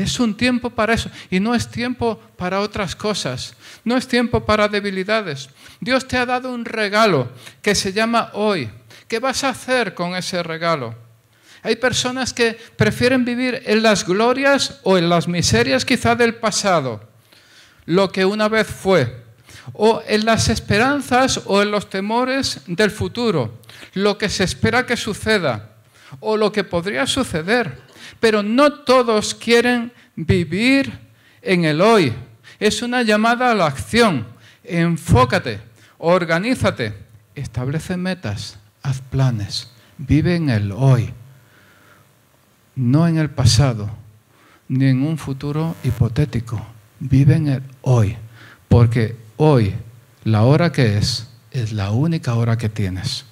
[0.00, 4.46] Es un tiempo para eso y no es tiempo para otras cosas, no es tiempo
[4.46, 5.50] para debilidades.
[5.78, 7.28] Dios te ha dado un regalo
[7.60, 8.70] que se llama hoy.
[9.06, 10.94] ¿Qué vas a hacer con ese regalo?
[11.62, 17.06] Hay personas que prefieren vivir en las glorias o en las miserias quizá del pasado,
[17.84, 19.22] lo que una vez fue,
[19.74, 23.60] o en las esperanzas o en los temores del futuro,
[23.92, 25.76] lo que se espera que suceda
[26.20, 27.89] o lo que podría suceder.
[28.18, 30.98] Pero no todos quieren vivir
[31.42, 32.12] en el hoy.
[32.58, 34.26] Es una llamada a la acción.
[34.64, 35.60] Enfócate,
[35.98, 36.94] organízate,
[37.34, 41.12] establece metas, haz planes, vive en el hoy
[42.80, 43.90] no en el pasado,
[44.68, 46.64] ni en un futuro hipotético.
[46.98, 48.16] Vive en el hoy,
[48.68, 49.74] porque hoy,
[50.24, 53.26] la hora que es, es la única hora que tienes.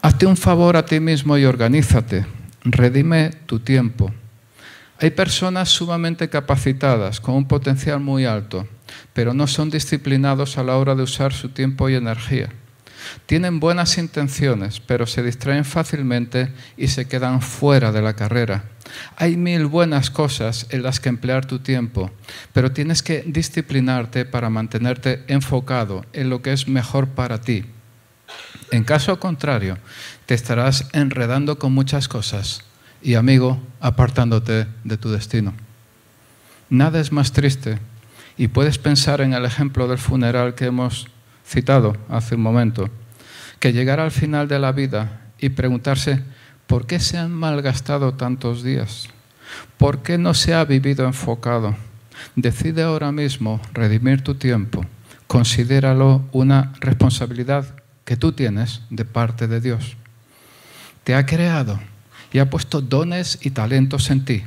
[0.00, 2.26] Hazte un favor a ti mismo y organízate.
[2.64, 4.12] Redime tu tiempo.
[5.00, 8.68] Hay personas sumamente capacitadas, con un potencial muy alto,
[9.12, 12.50] pero no son disciplinados a la hora de usar su tiempo y energía.
[13.26, 18.66] Tienen buenas intenciones, pero se distraen fácilmente y se quedan fuera de la carrera.
[19.16, 22.12] Hay mil buenas cosas en las que emplear tu tiempo,
[22.52, 27.64] pero tienes que disciplinarte para mantenerte enfocado en lo que es mejor para ti.
[28.72, 29.76] En caso contrario,
[30.24, 32.62] te estarás enredando con muchas cosas
[33.02, 35.52] y, amigo, apartándote de tu destino.
[36.70, 37.78] Nada es más triste
[38.38, 41.08] y puedes pensar en el ejemplo del funeral que hemos
[41.46, 42.88] citado hace un momento,
[43.58, 46.22] que llegar al final de la vida y preguntarse,
[46.66, 49.10] ¿por qué se han malgastado tantos días?
[49.76, 51.76] ¿Por qué no se ha vivido enfocado?
[52.36, 54.82] Decide ahora mismo redimir tu tiempo.
[55.26, 57.81] Considéralo una responsabilidad
[58.16, 59.96] tú tienes de parte de Dios.
[61.04, 61.80] Te ha creado
[62.32, 64.44] y ha puesto dones y talentos en ti.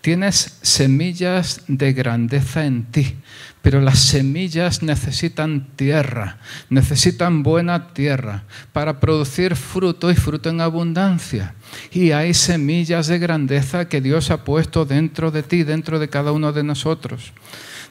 [0.00, 3.16] Tienes semillas de grandeza en ti,
[3.62, 6.36] pero las semillas necesitan tierra,
[6.68, 11.54] necesitan buena tierra para producir fruto y fruto en abundancia.
[11.90, 16.32] Y hay semillas de grandeza que Dios ha puesto dentro de ti, dentro de cada
[16.32, 17.32] uno de nosotros.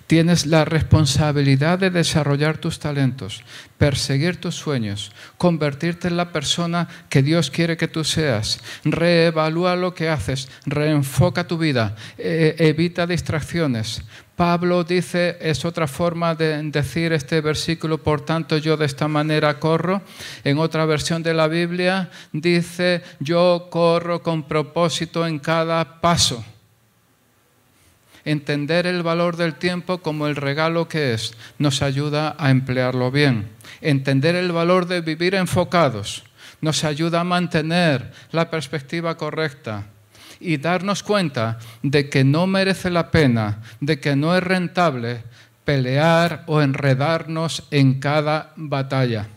[0.07, 3.43] Tienes la responsabilidad de desarrollar tus talentos,
[3.77, 8.59] perseguir tus sueños, convertirte en la persona que Dios quiere que tú seas.
[8.83, 14.01] Reevalúa lo que haces, reenfoca tu vida, eh, evita distracciones.
[14.35, 19.59] Pablo dice, es otra forma de decir este versículo, por tanto yo de esta manera
[19.59, 20.01] corro.
[20.43, 26.43] En otra versión de la Biblia dice, yo corro con propósito en cada paso
[28.25, 33.49] entender el valor del tiempo como el regalo que es nos ayuda a emplearlo bien.
[33.81, 36.23] Entender el valor de vivir enfocados
[36.61, 39.85] nos ayuda a mantener la perspectiva correcta
[40.39, 45.23] y darnos cuenta de que no merece la pena, de que no es rentable
[45.65, 49.27] pelear o enredarnos en cada batalla.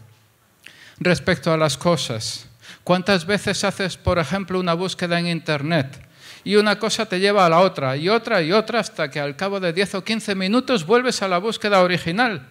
[0.99, 2.46] Respecto a las cosas,
[2.83, 6.06] ¿cuántas veces haces, por ejemplo, una búsqueda en Internet?
[6.46, 9.35] Y una cosa te lleva a la otra y otra y otra hasta que al
[9.35, 12.46] cabo de 10 o 15 minutos vuelves a la búsqueda original.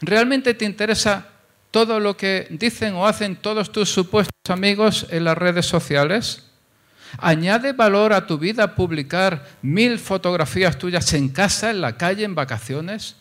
[0.00, 1.26] ¿Realmente te interesa
[1.72, 6.44] todo lo que dicen o hacen todos tus supuestos amigos en las redes sociales?
[7.18, 12.36] ¿Añade valor a tu vida publicar mil fotografías tuyas en casa, en la calle, en
[12.36, 13.16] vacaciones?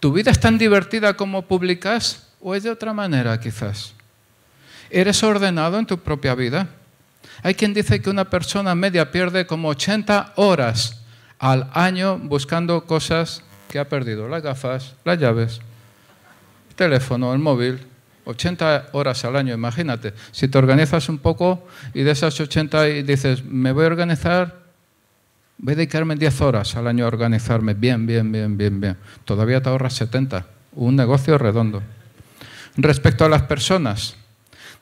[0.00, 3.94] ¿Tu vida es tan divertida como publicas o es de otra manera quizás?
[4.90, 6.66] ¿Eres ordenado en tu propia vida?
[7.42, 11.02] Hay quien dice que una persona media pierde como 80 horas
[11.38, 15.60] al año buscando cosas que ha perdido, las gafas, las llaves,
[16.70, 17.80] el teléfono, el móvil.
[18.24, 20.14] 80 horas al año, imagínate.
[20.30, 24.60] Si te organizas un poco y de esas 80 y dices, me voy a organizar,
[25.58, 28.96] voy a dedicarme 10 horas al año a organizarme bien, bien, bien, bien, bien.
[29.24, 30.46] Todavía te ahorras 70.
[30.74, 31.82] Un negocio redondo.
[32.76, 34.14] Respecto a las personas,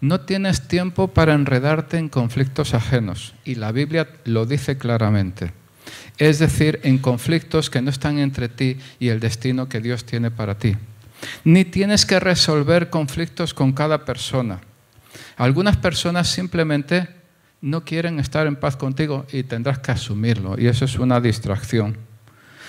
[0.01, 5.53] no tienes tiempo para enredarte en conflictos ajenos, y la Biblia lo dice claramente.
[6.17, 10.31] Es decir, en conflictos que no están entre ti y el destino que Dios tiene
[10.31, 10.77] para ti.
[11.45, 14.61] Ni tienes que resolver conflictos con cada persona.
[15.37, 17.09] Algunas personas simplemente
[17.61, 21.99] no quieren estar en paz contigo y tendrás que asumirlo, y eso es una distracción.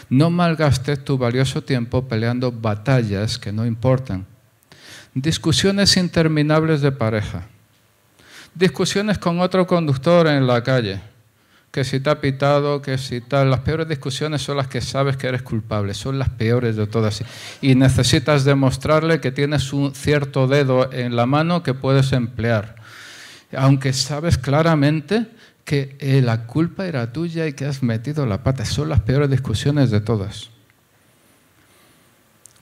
[0.09, 4.25] No malgastes tu valioso tiempo peleando batallas que no importan
[5.13, 7.47] discusiones interminables de pareja,
[8.55, 11.01] discusiones con otro conductor en la calle,
[11.71, 13.49] que si te ha pitado, que si tal.
[13.49, 17.23] Las peores discusiones son las que sabes que eres culpable, son las peores de todas.
[17.61, 22.75] Y necesitas demostrarle que tienes un cierto dedo en la mano que puedes emplear.
[23.55, 25.27] Aunque sabes claramente
[25.63, 28.65] que eh, la culpa era tuya y que has metido la pata.
[28.65, 30.50] Son las peores discusiones de todas.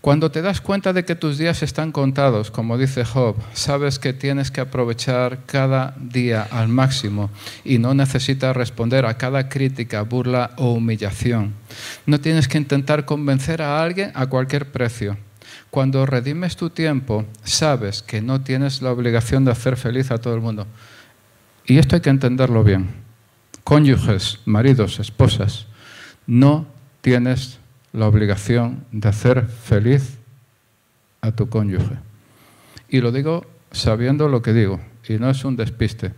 [0.02, 4.14] Cuando te das cuenta de que tus días están contados, como dice Job, sabes que
[4.14, 7.30] tienes que aprovechar cada día al máximo
[7.66, 11.54] y no necesitas responder a cada crítica, burla o humillación.
[12.06, 15.18] No tienes que intentar convencer a alguien a cualquier precio.
[15.70, 20.34] Cuando redimes tu tiempo, sabes que no tienes la obligación de hacer feliz a todo
[20.34, 20.66] el mundo.
[21.66, 22.88] Y esto hay que entenderlo bien.
[23.66, 25.68] Cónyuges, maridos, esposas,
[26.26, 26.68] no
[27.02, 27.59] tienes
[27.94, 30.18] la obligación de hacer feliz
[31.22, 31.98] a tu cónyuge.
[32.90, 36.14] Y lo digo sabiendo lo que digo, y no es un despiste.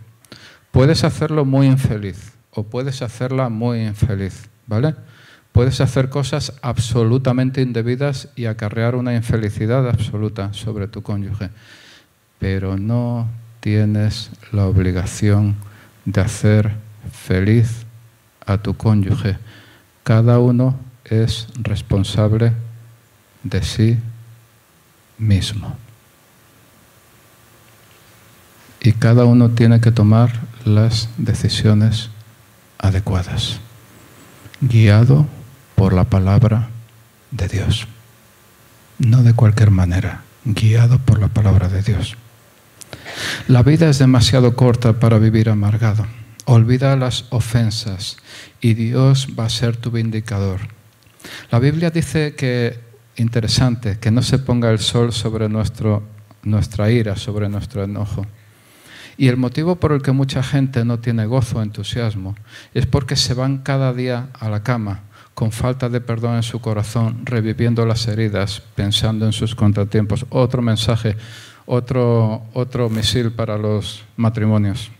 [0.70, 4.94] Puedes hacerlo muy infeliz o puedes hacerla muy infeliz, ¿vale?
[5.52, 11.50] Puedes hacer cosas absolutamente indebidas y acarrear una infelicidad absoluta sobre tu cónyuge,
[12.38, 13.28] pero no
[13.60, 15.56] tienes la obligación
[16.06, 16.72] de hacer
[17.12, 17.84] feliz
[18.46, 19.36] a tu cónyuge.
[20.04, 20.74] Cada uno
[21.04, 22.52] es responsable
[23.42, 23.98] de sí
[25.18, 25.76] mismo.
[28.80, 32.10] Y cada uno tiene que tomar las decisiones
[32.78, 33.60] adecuadas,
[34.60, 35.26] guiado
[35.76, 36.68] por la palabra
[37.30, 37.86] de Dios.
[38.98, 42.16] No de cualquier manera, guiado por la palabra de Dios.
[43.46, 46.06] La vida es demasiado corta para vivir amargado.
[46.44, 48.16] Olvida las ofensas
[48.60, 50.60] y Dios va a ser tu vindicador.
[51.50, 52.78] La Biblia dice que,
[53.16, 56.02] interesante, que no se ponga el sol sobre nuestro,
[56.42, 58.26] nuestra ira, sobre nuestro enojo.
[59.16, 62.34] Y el motivo por el que mucha gente no tiene gozo o entusiasmo
[62.74, 65.02] es porque se van cada día a la cama
[65.34, 70.26] con falta de perdón en su corazón, reviviendo las heridas, pensando en sus contratiempos.
[70.28, 71.16] Otro mensaje,
[71.66, 74.90] otro, otro misil para los matrimonios.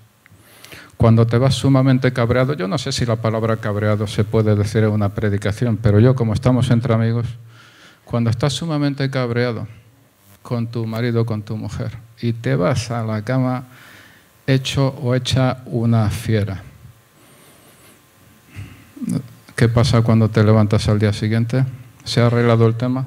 [1.03, 4.85] Cuando te vas sumamente cabreado, yo no sé si la palabra cabreado se puede decir
[4.85, 7.27] en una predicación, pero yo como estamos entre amigos,
[8.05, 9.67] cuando estás sumamente cabreado
[10.43, 13.65] con tu marido, con tu mujer, y te vas a la cama
[14.47, 16.63] hecho o hecha una fiera.
[19.57, 21.65] ¿Qué pasa cuando te levantas al día siguiente?
[22.05, 23.07] ¿Se ha arreglado el tema?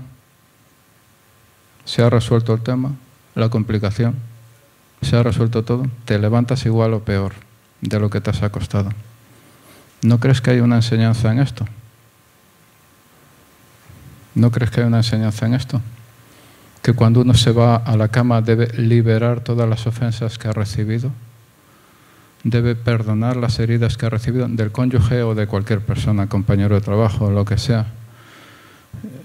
[1.86, 2.92] ¿Se ha resuelto el tema?
[3.36, 4.16] ¿La complicación?
[5.02, 5.88] ¿Se ha resuelto todo?
[6.04, 7.45] ¿Te levantas igual o peor?
[7.82, 8.90] De lo que te has acostado.
[10.02, 11.66] ¿No crees que hay una enseñanza en esto?
[14.36, 15.82] ¿No crees que hay una enseñanza en esto?
[16.82, 20.54] Que cuando uno se va a la cama debe liberar todas las ofensas que ha
[20.54, 21.12] recibido,
[22.44, 26.82] debe perdonar las heridas que ha recibido del cónyuge o de cualquier persona, compañero de
[26.82, 27.88] trabajo, lo que sea.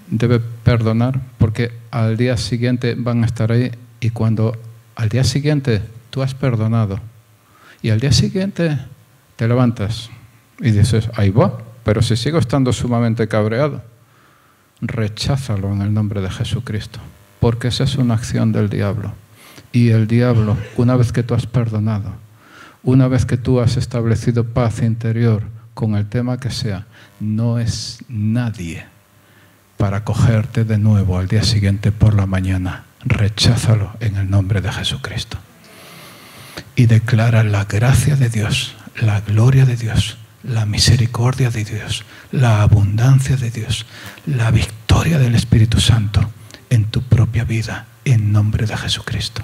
[0.07, 4.57] Debe perdonar porque al día siguiente van a estar ahí y cuando
[4.95, 6.99] al día siguiente tú has perdonado,
[7.81, 8.77] y al día siguiente
[9.35, 10.09] te levantas
[10.59, 13.83] y dices, ahí va, pero si sigo estando sumamente cabreado,
[14.81, 16.99] recházalo en el nombre de Jesucristo,
[17.39, 19.13] porque esa es una acción del diablo.
[19.71, 22.13] Y el diablo, una vez que tú has perdonado,
[22.83, 26.85] una vez que tú has establecido paz interior con el tema que sea,
[27.19, 28.85] no es nadie
[29.77, 32.83] para cogerte de nuevo al día siguiente por la mañana.
[33.03, 35.39] Recházalo en el nombre de Jesucristo
[36.81, 42.63] y declara la gracia de Dios, la gloria de Dios, la misericordia de Dios, la
[42.63, 43.85] abundancia de Dios,
[44.25, 46.27] la victoria del Espíritu Santo
[46.71, 49.43] en tu propia vida, en nombre de Jesucristo.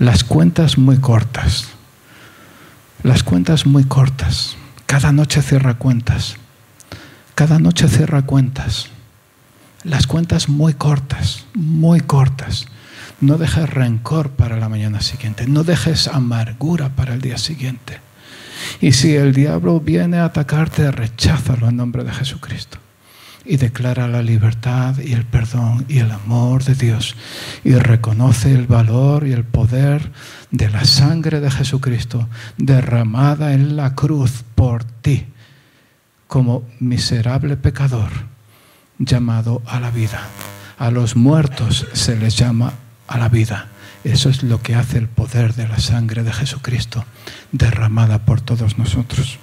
[0.00, 1.68] Las cuentas muy cortas,
[3.04, 4.56] las cuentas muy cortas.
[4.86, 6.38] Cada noche cierra cuentas,
[7.36, 8.88] cada noche cierra cuentas.
[9.84, 12.66] Las cuentas muy cortas, muy cortas
[13.20, 15.46] no dejes rencor para la mañana siguiente.
[15.46, 18.00] No dejes amargura para el día siguiente.
[18.80, 22.78] Y si el diablo viene a atacarte, recházalo en nombre de Jesucristo.
[23.44, 27.14] Y declara la libertad y el perdón y el amor de Dios.
[27.64, 30.10] Y reconoce el valor y el poder
[30.50, 35.26] de la sangre de Jesucristo derramada en la cruz por ti
[36.26, 38.10] como miserable pecador
[38.98, 40.20] llamado a la vida.
[40.78, 42.72] A los muertos se les llama
[43.06, 43.68] a la vida.
[44.04, 47.04] Eso es lo que hace el poder de la sangre de Jesucristo
[47.52, 49.38] derramada por todos nosotros.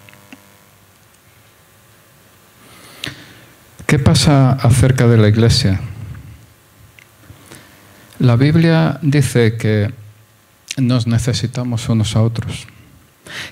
[3.85, 5.79] ¿Qué pasa acerca de la iglesia?
[8.19, 9.93] La Biblia dice que
[10.77, 12.67] nos necesitamos unos a otros.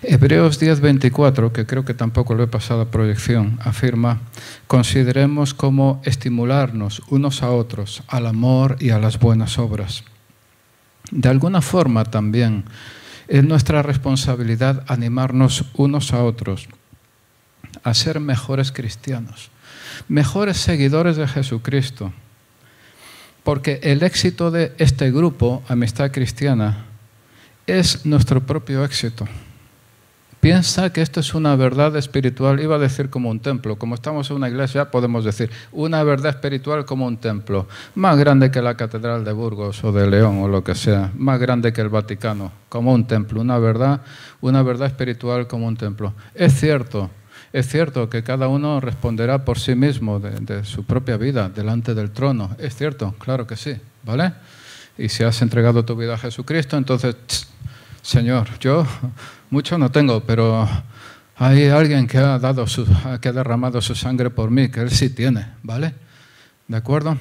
[0.04, 4.20] Hebreos 10:24, que creo que tampoco lo he pasado a proyección, afirma,
[4.68, 10.04] consideremos cómo estimularnos unos a otros al amor y a las buenas obras.
[11.12, 12.64] De alguna forma también
[13.28, 16.68] es nuestra responsabilidad animarnos unos a otros
[17.84, 19.50] a ser mejores cristianos,
[20.08, 22.12] mejores seguidores de Jesucristo.
[23.44, 26.86] Porque el éxito de este grupo, Amistad Cristiana,
[27.66, 29.28] es nuestro propio éxito.
[30.42, 34.28] Piensa que esto es una verdad espiritual, iba a decir como un templo, como estamos
[34.32, 38.76] en una iglesia podemos decir una verdad espiritual como un templo, más grande que la
[38.76, 42.52] Catedral de Burgos o de León o lo que sea, más grande que el Vaticano,
[42.70, 44.02] como un templo, una verdad,
[44.42, 46.16] una verdad espiritual como un templo.
[46.34, 47.12] Es cierto,
[47.54, 51.94] es cierto que cada uno responderá por sí mismo de, de su propia vida delante
[51.94, 54.34] del trono, es cierto, claro que sí, ¿vale?
[54.98, 57.16] Y si has entregado tu vida a Jesucristo, entonces,
[58.02, 58.86] Señor, yo
[59.50, 60.68] mucho no tengo, pero
[61.36, 62.86] hay alguien que ha, dado su,
[63.22, 65.94] que ha derramado su sangre por mí, que él sí tiene, ¿vale?
[66.68, 67.18] ¿De acuerdo?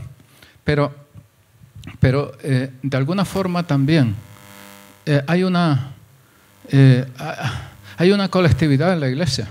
[0.65, 0.95] Pero,
[1.99, 4.15] pero eh, de alguna forma también
[5.05, 5.93] eh, hay, una,
[6.69, 7.07] eh,
[7.99, 9.49] hay una colectividad en la iglesia.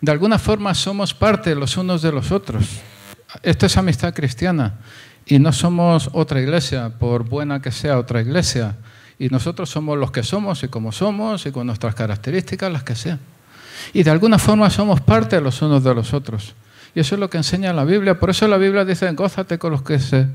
[0.00, 2.64] De alguna forma somos parte los unos de los otros.
[3.42, 4.78] Esto es amistad cristiana.
[5.26, 8.76] Y no somos otra iglesia, por buena que sea otra iglesia.
[9.18, 12.94] Y nosotros somos los que somos y como somos y con nuestras características, las que
[12.94, 13.18] sean.
[13.92, 16.54] Y de alguna forma somos parte los unos de los otros.
[16.94, 18.18] Y eso es lo que enseña la Biblia.
[18.18, 20.26] Por eso la Biblia dice, gózate con los que se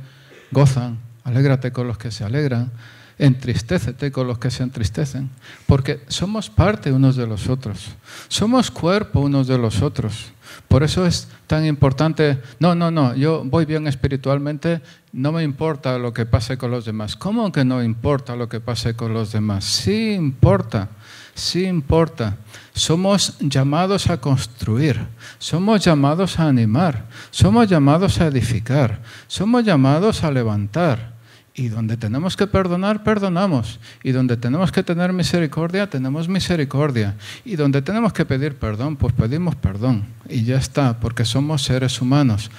[0.52, 2.72] gozan, alégrate con los que se alegran,
[3.18, 5.30] entristécete con los que se entristecen.
[5.66, 7.92] Porque somos parte unos de los otros.
[8.28, 10.33] Somos cuerpo unos de los otros.
[10.68, 14.82] Por eso es tan importante, no, no, no, yo voy bien espiritualmente,
[15.12, 17.16] no me importa lo que pase con los demás.
[17.16, 19.66] ¿Cómo que no importa lo que pase con los demás?
[19.66, 20.90] Sí importa,
[21.36, 22.38] sí importa.
[22.74, 25.00] Somos llamados a construir,
[25.38, 31.13] somos llamados a animar, somos llamados a edificar, somos llamados a levantar.
[31.56, 33.80] Y donde tenemos que perdonar, perdonamos.
[34.04, 37.16] Y donde tenemos que tener misericordia, tenemos misericordia.
[37.46, 40.06] Y donde tenemos que pedir perdón, pues pedimos perdón.
[40.28, 42.50] Y ya está, porque somos seres humanos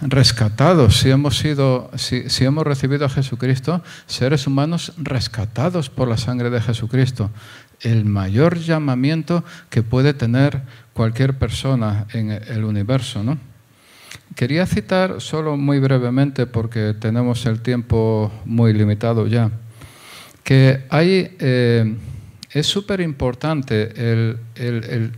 [0.00, 6.50] rescatados, si hemos, sido, si, hemos recibido a Jesucristo, seres humanos rescatados por la sangre
[6.50, 7.30] de Jesucristo.
[7.80, 10.62] El mayor llamamiento que puede tener
[10.92, 13.38] cualquier persona en el universo, ¿no?
[14.34, 19.50] Quería citar solo muy brevemente, porque tenemos el tiempo muy limitado ya,
[20.42, 21.96] que hay, eh,
[22.50, 25.12] es súper importante el,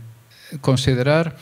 [0.61, 1.37] considerar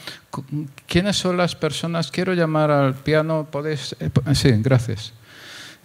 [0.87, 2.11] quiénes son las personas.
[2.11, 3.95] Quiero llamar al piano, podéis.
[3.99, 5.13] Eh, sí, gracias.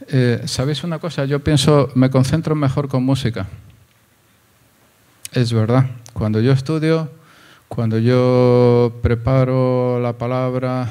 [0.08, 1.24] Eh, ¿Sabéis una cosa?
[1.26, 3.46] Yo pienso, me concentro mejor con música.
[5.32, 5.86] Es verdad.
[6.12, 7.08] Cuando yo estudio,
[7.68, 10.90] cuando yo preparo la palabra,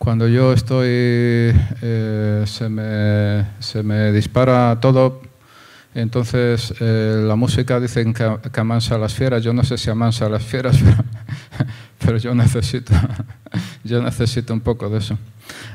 [0.00, 5.20] cuando yo estoy, eh, se, me, se, me, dispara todo,
[5.94, 9.44] entonces eh, la música dicen que, que, amansa las fieras.
[9.44, 11.04] Yo no sé si amansa las fieras, pero,
[11.98, 12.94] pero yo, necesito,
[13.84, 15.18] yo necesito un poco de eso.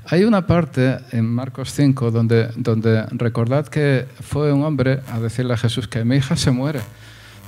[0.07, 5.53] Hay una parte en Marcos 5 donde, donde recordad que fue un hombre a decirle
[5.53, 6.79] a Jesús que mi hija se muere.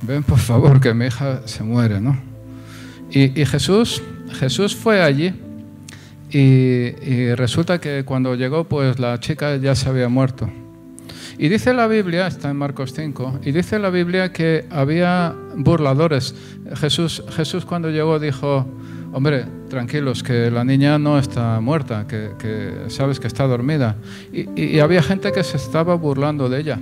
[0.02, 2.16] Ven por favor que mi hija se muere, ¿no?
[3.10, 4.00] Y, y Jesús,
[4.38, 5.34] Jesús fue allí
[6.30, 10.48] y, resulta que cuando llegó, pues la chica ya se había muerto.
[11.38, 16.34] Y dice la Biblia, está en Marcos 5, y dice la Biblia que había burladores.
[16.76, 18.66] Jesús, Jesús cuando llegó dijo,
[19.12, 23.96] hombre, tranquilos, que la niña no está muerta, que, sabes que está dormida.
[24.32, 26.80] y había gente que se estaba burlando de ella.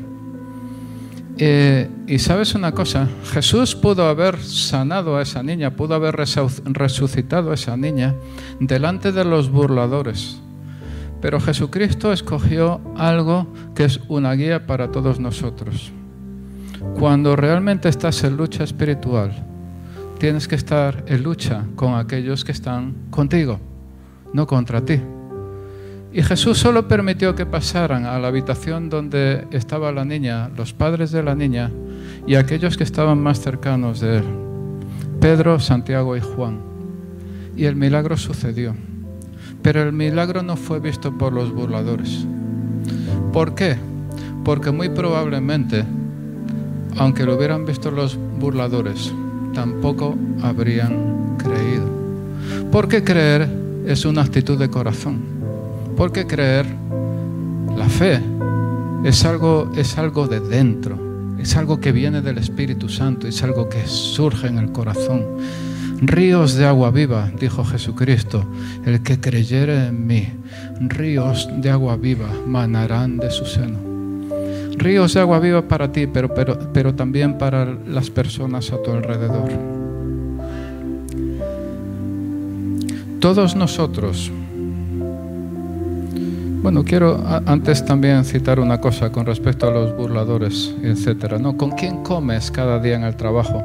[1.39, 7.51] Eh, y sabes una cosa, Jesús pudo haber sanado a esa niña, pudo haber resucitado
[7.51, 8.15] a esa niña
[8.59, 10.41] delante de los burladores.
[11.21, 15.93] Pero Jesucristo escogió algo que es una guía para todos nosotros.
[16.99, 19.33] Cuando realmente estás en lucha espiritual,
[20.19, 23.61] tienes que estar en lucha con aquellos que están contigo,
[24.33, 25.01] no contra ti.
[26.17, 31.11] Y Jesús solo permitió que pasaran a la habitación donde estaba la niña, los padres
[31.11, 31.71] de la niña
[32.27, 34.25] y aquellos que estaban más cercanos de él,
[35.21, 36.59] Pedro, Santiago y Juan.
[37.55, 38.75] Y el milagro sucedió.
[39.61, 42.27] Pero el milagro no fue visto por los burladores.
[43.31, 43.77] ¿Por qué?
[44.43, 45.85] Porque muy probablemente,
[46.97, 49.13] aunque lo hubieran visto los burladores,
[49.53, 51.91] tampoco habrían creído.
[52.73, 53.47] Porque creer
[53.85, 55.36] es una actitud de corazón.
[55.97, 56.67] Porque creer,
[57.77, 58.21] la fe,
[59.05, 60.99] es algo, es algo de dentro.
[61.39, 65.25] Es algo que viene del Espíritu Santo, es algo que surge en el corazón.
[66.01, 68.45] Ríos de agua viva, dijo Jesucristo,
[68.85, 70.29] el que creyere en mí,
[70.81, 73.79] ríos de agua viva manarán de su seno.
[74.77, 78.91] Ríos de agua viva para ti, pero, pero, pero también para las personas a tu
[78.91, 79.49] alrededor.
[83.21, 84.31] Todos nosotros,
[86.63, 91.39] bueno, quiero antes también citar una cosa con respecto a los burladores, etcétera.
[91.39, 91.57] ¿no?
[91.57, 93.65] ¿Con quién comes cada día en el trabajo?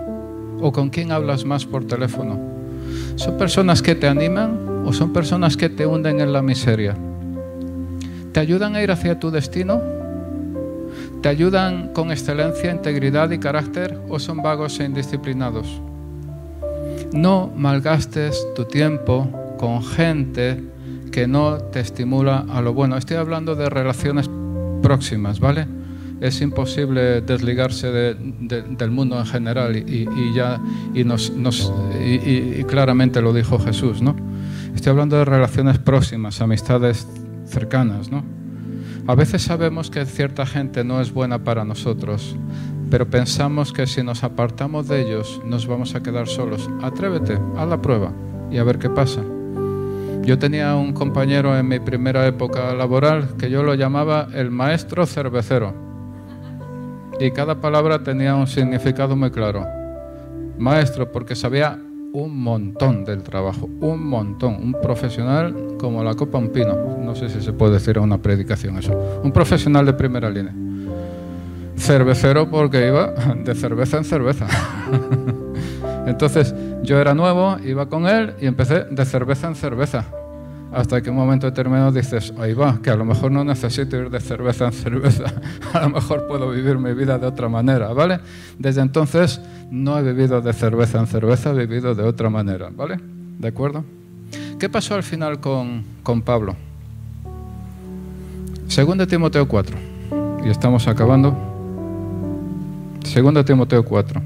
[0.60, 2.40] ¿O con quién hablas más por teléfono?
[3.16, 6.96] ¿Son personas que te animan o son personas que te hunden en la miseria?
[8.32, 9.82] ¿Te ayudan a ir hacia tu destino?
[11.22, 15.82] ¿Te ayudan con excelencia, integridad y carácter o son vagos e indisciplinados?
[17.14, 19.28] No malgastes tu tiempo
[19.58, 20.71] con gente
[21.12, 22.98] que no te estimula a lo bueno.
[22.98, 24.30] Estoy hablando de relaciones
[24.82, 25.68] próximas, ¿vale?
[26.22, 30.62] es imposible desligarse del mundo en general y, ya
[30.94, 31.34] y, nos,
[32.00, 34.16] y, claramente lo dijo Jesús, ¿no?
[34.76, 37.08] Estoy hablando de relaciones próximas, amistades
[37.46, 38.24] cercanas, ¿no?
[39.08, 42.36] A veces sabemos que cierta gente no es buena para nosotros,
[42.92, 46.70] pero pensamos que si nos apartamos de ellos nos vamos a quedar solos.
[46.84, 48.14] Atrévete, haz la prueba
[48.52, 49.22] y a ver qué pasa.
[50.32, 55.06] Yo tenía un compañero en mi primera época laboral que yo lo llamaba el maestro
[55.06, 55.74] cervecero
[57.20, 59.66] y cada palabra tenía un significado muy claro.
[60.58, 61.78] Maestro, porque sabía
[62.14, 66.78] un montón del trabajo, un montón, un profesional como la copa un pino.
[67.04, 68.98] No sé si se puede decir una predicación eso.
[69.22, 70.56] Un profesional de primera línea.
[71.76, 74.48] Cervecero porque iba de cerveza en cerveza.
[76.08, 80.06] Entonces yo era nuevo, iba con él y empecé de cerveza en cerveza
[80.74, 84.10] hasta que un momento determinado dices, ahí va, que a lo mejor no necesito ir
[84.10, 85.26] de cerveza en cerveza,
[85.74, 88.20] a lo mejor puedo vivir mi vida de otra manera, ¿vale?
[88.58, 93.00] Desde entonces no he vivido de cerveza en cerveza, he vivido de otra manera, ¿vale?
[93.40, 93.84] ¿De acuerdo?
[94.60, 96.56] ¿Qué pasó al final con, con Pablo?
[98.68, 99.78] Segundo Timoteo 4,
[100.46, 101.36] y estamos acabando.
[103.04, 104.22] Segundo Timoteo 4.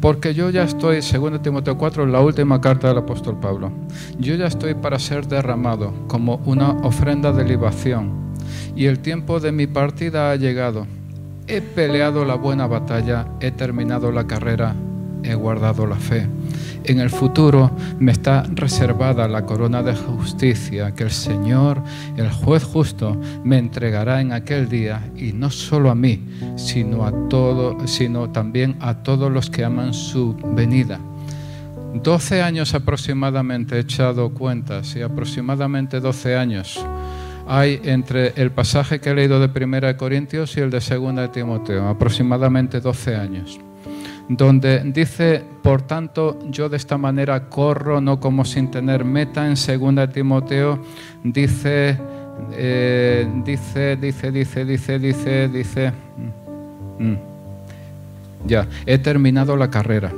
[0.00, 3.72] Porque yo ya estoy, segundo Timoteo 4, la última carta del apóstol Pablo,
[4.18, 8.12] yo ya estoy para ser derramado como una ofrenda de libación,
[8.76, 10.86] y el tiempo de mi partida ha llegado.
[11.48, 14.76] He peleado la buena batalla, he terminado la carrera,
[15.24, 16.28] he guardado la fe
[16.92, 21.82] en el futuro me está reservada la corona de justicia que el Señor,
[22.16, 26.24] el juez justo, me entregará en aquel día y no solo a mí,
[26.56, 30.98] sino a todo, sino también a todos los que aman su venida.
[32.02, 36.78] Doce años aproximadamente he echado cuentas y aproximadamente doce años
[37.46, 41.22] hay entre el pasaje que he leído de Primera de Corintios y el de Segunda
[41.22, 43.58] de Timoteo, aproximadamente 12 años
[44.28, 49.46] donde dice, por tanto, yo de esta manera corro, no como sin tener meta.
[49.46, 50.78] En 2 Timoteo
[51.24, 51.98] dice,
[52.52, 55.92] eh, dice, dice, dice, dice, dice, dice,
[56.98, 57.18] mm, mm,
[58.46, 60.12] ya, he terminado la carrera.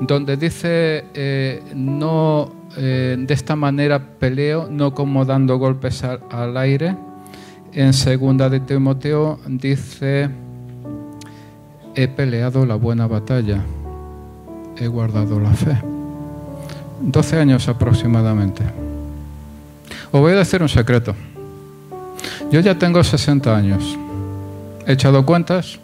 [0.00, 6.96] Donde dice, eh, no, eh, de esta manera peleo, no como dando golpes al, aire.
[7.72, 10.28] En 2 de Timoteo dice,
[11.94, 13.62] he peleado la buena batalla,
[14.76, 15.76] he guardado la fe.
[17.00, 18.62] 12 años aproximadamente.
[20.12, 21.14] Os voy a decir un secreto.
[22.50, 23.98] Yo ya tengo 60 años.
[24.86, 25.78] He echado cuentas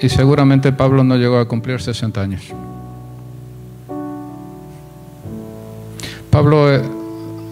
[0.00, 2.42] y seguramente Pablo no llegó a cumplir 60 años.
[6.30, 6.82] Pablo eh,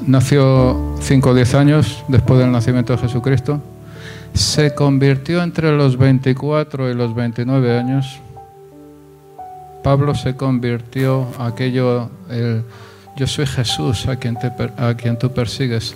[0.06, 3.60] nació 5 o 10 años después del nacimiento de Jesucristo
[4.34, 8.20] se convirtió entre los 24 y los 29 años.
[9.82, 12.62] Pablo se convirtió aquello, el,
[13.16, 14.38] yo soy Jesús a quien,
[14.76, 15.94] a quien tú persigues.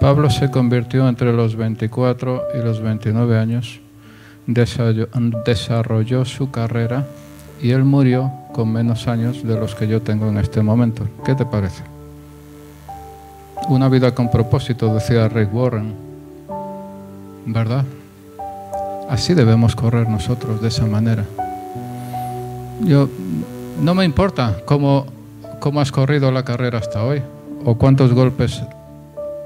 [0.00, 3.80] Pablo se convirtió entre los 24 y los 29 años,
[4.46, 7.06] desarrolló su carrera
[7.62, 11.06] y él murió con menos años de los que yo tengo en este momento.
[11.24, 11.82] ¿Qué te parece?
[13.68, 16.13] Una vida con propósito, decía Rick Warren.
[17.46, 17.84] ¿Verdad?
[19.08, 21.24] Así debemos correr nosotros de esa manera.
[22.82, 23.08] Yo
[23.82, 25.06] no me importa cómo,
[25.60, 27.22] cómo has corrido la carrera hasta hoy
[27.64, 28.62] o cuántos golpes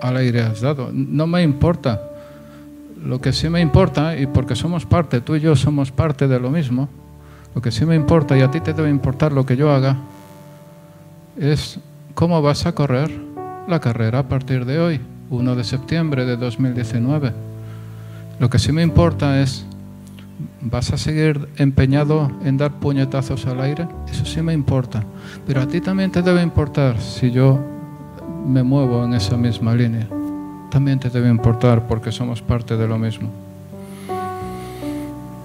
[0.01, 0.91] al aire has dado.
[0.93, 2.03] No me importa.
[3.05, 6.41] Lo que sí me importa, y porque somos parte, tú y yo somos parte de
[6.41, 6.89] lo mismo,
[7.55, 9.97] lo que sí me importa y a ti te debe importar lo que yo haga,
[11.39, 11.79] es
[12.15, 13.11] cómo vas a correr
[13.69, 17.48] la carrera a partir de hoy, 1 de septiembre de 2019.
[18.39, 19.65] Lo que sí me importa es
[20.61, 23.89] ¿Vas a seguir empeñado en dar puñetazos al aire?
[24.11, 25.03] Eso sí me importa.
[25.47, 27.59] Pero a ti también te debe importar si yo
[28.47, 30.07] me muevo en esa misma línea.
[30.71, 33.31] También te debe importar porque somos parte de lo mismo.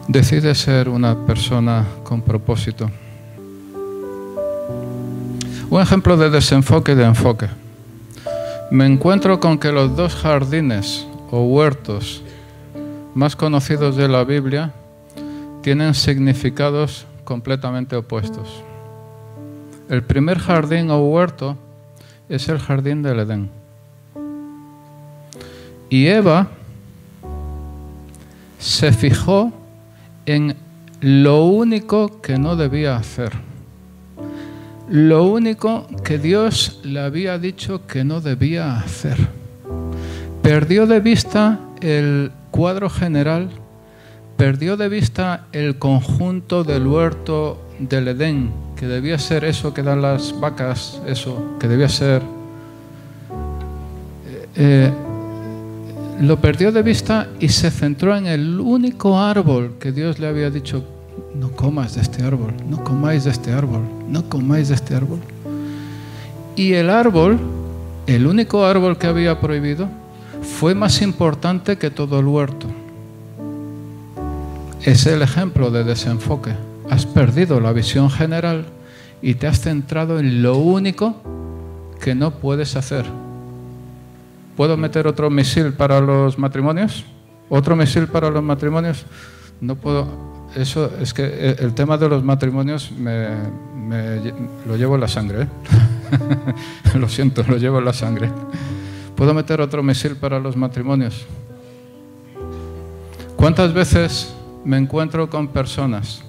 [0.08, 2.90] Decide ser una persona con propósito.
[5.70, 7.48] Un ejemplo de desenfoque y de enfoque.
[8.70, 12.24] Me encuentro con que los dos jardines o huertos
[13.16, 14.74] más conocidos de la Biblia
[15.62, 18.64] tienen significados completamente opuestos.
[19.90, 21.58] El primer jardín o huerto
[22.30, 23.50] es el jardín del Edén.
[25.90, 26.48] Y Eva
[28.58, 29.52] se fijó
[30.26, 30.56] en
[31.02, 33.32] lo único que no debía hacer.
[34.90, 39.18] Lo único que Dios le había dicho que no debía hacer.
[40.42, 43.50] Perdió de vista el cuadro general,
[44.38, 50.04] perdió de vista el conjunto del huerto del Edén, que debía ser eso que dan
[50.04, 52.22] las vacas, eso, que debía ser...
[54.56, 54.92] Eh,
[56.22, 60.52] lo perdió de vista y se centró en el único árbol que Dios le había
[60.52, 60.86] dicho,
[61.34, 65.20] no comas de este árbol, no comáis de este árbol, no comáis de este árbol.
[66.56, 67.40] Y el árbol,
[68.06, 69.90] el único árbol que había prohibido,
[70.54, 72.68] fue más importante que todo el huerto.
[74.84, 76.54] Es el ejemplo de desenfoque.
[76.90, 78.68] Has perdido la visión general
[79.22, 81.16] y te has centrado en lo único
[82.00, 83.06] que no puedes hacer.
[84.56, 87.04] ¿Puedo meter otro misil para los matrimonios?
[87.50, 89.06] ¿Otro misil para los matrimonios?
[89.60, 90.08] No puedo.
[90.56, 93.28] Eso es que el tema de los matrimonios me,
[94.68, 95.44] lo llevo en la sangre.
[95.44, 95.48] ¿eh?
[97.00, 98.30] lo siento, lo llevo en la sangre.
[99.24, 101.26] ¿Puedo meter otro misil para los matrimonios?
[103.38, 106.22] ¿Cuántas veces me encuentro con personas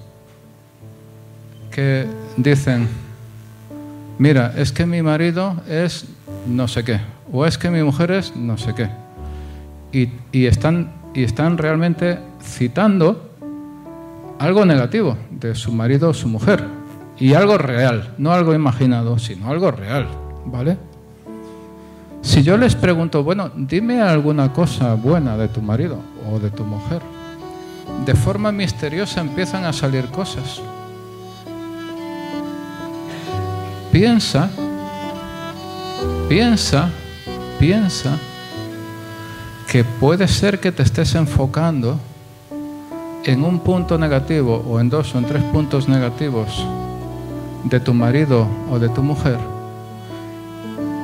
[1.71, 2.87] que dicen,
[4.17, 6.05] mira, es que mi marido es
[6.47, 7.01] no sé qué,
[7.33, 8.87] o es que mi mujer es no sé qué.
[9.91, 13.29] Y, están, y están realmente citando
[14.39, 16.63] algo negativo de su marido o su mujer.
[17.19, 20.07] Y algo real, no algo imaginado, sino algo real,
[20.45, 20.77] ¿vale?
[22.25, 25.99] Si yo les pregunto, bueno, dime alguna cosa buena de tu marido
[26.29, 27.01] o de tu mujer,
[28.05, 30.59] de forma misteriosa empiezan a salir cosas.
[33.93, 34.49] Piensa,
[36.27, 36.89] piensa
[37.59, 38.17] piensa
[39.71, 41.97] que puede ser que te estés enfocando
[43.23, 46.65] en un punto negativo o en dos o en tres puntos negativos
[47.63, 49.37] de tu marido o de tu mujer,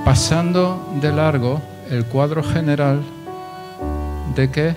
[0.06, 3.02] pasando de largo el cuadro general
[4.36, 4.76] de que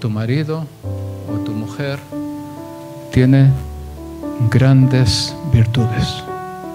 [0.00, 0.64] tu marido
[1.32, 1.98] o tu mujer
[3.12, 3.50] tiene
[4.50, 6.22] grandes virtudes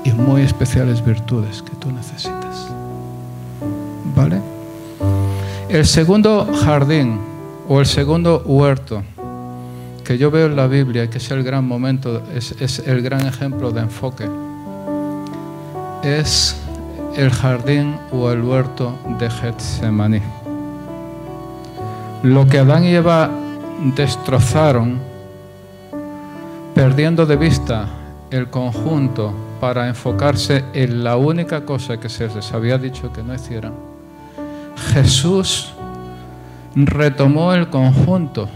[0.03, 2.67] y muy especiales virtudes que tú necesitas.
[4.15, 4.41] ¿Vale?
[5.69, 7.19] El segundo jardín
[7.67, 9.03] o el segundo huerto
[10.03, 13.71] que yo veo en la Biblia, que es el gran momento, es, el gran ejemplo
[13.71, 14.27] de enfoque,
[16.03, 16.60] es
[17.15, 20.21] el jardín o el huerto de Getsemaní.
[22.23, 23.29] Lo que Adán y Eva
[23.95, 24.99] destrozaron,
[26.75, 27.87] perdiendo de vista
[28.29, 33.33] el conjunto para enfocarse en la única cosa que se les había dicho que no
[33.33, 33.73] hicieran,
[34.93, 35.73] Jesús
[36.75, 38.47] retomó el conjunto.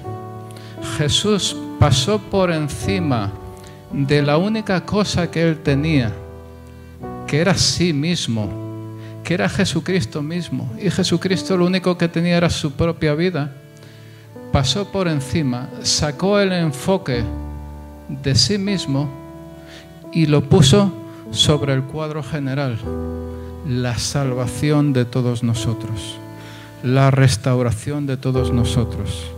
[0.98, 3.32] Jesús pasó por encima
[3.92, 6.12] de la única cosa que él tenía,
[7.28, 8.50] que era sí mismo,
[9.24, 10.72] que era Jesucristo mismo.
[10.82, 13.52] Y Jesucristo lo único que tenía era su propia vida.
[14.52, 17.24] Pasó por encima, sacó el enfoque
[18.08, 19.10] de sí mismo
[20.14, 20.92] y lo puso
[21.32, 22.78] sobre el cuadro general
[23.68, 26.18] la salvación de todos nosotros,
[26.84, 29.32] la restauración de todos nosotros,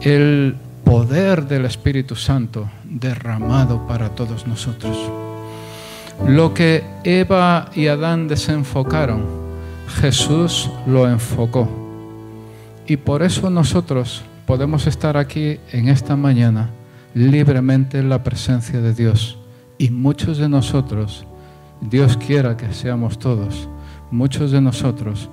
[0.00, 4.96] el poder del Espíritu Santo derramado para todos nosotros.
[6.26, 9.24] Lo que Eva y Adán desenfocaron,
[10.00, 11.68] Jesús lo enfocó.
[12.86, 16.70] Y por eso nosotros podemos estar aquí en esta mañana
[17.14, 19.38] libremente en la presencia de Dios.
[19.78, 21.26] Y muchos de nosotros
[21.80, 23.68] Dios quiera que seamos todos,
[24.10, 25.28] muchos de nosotros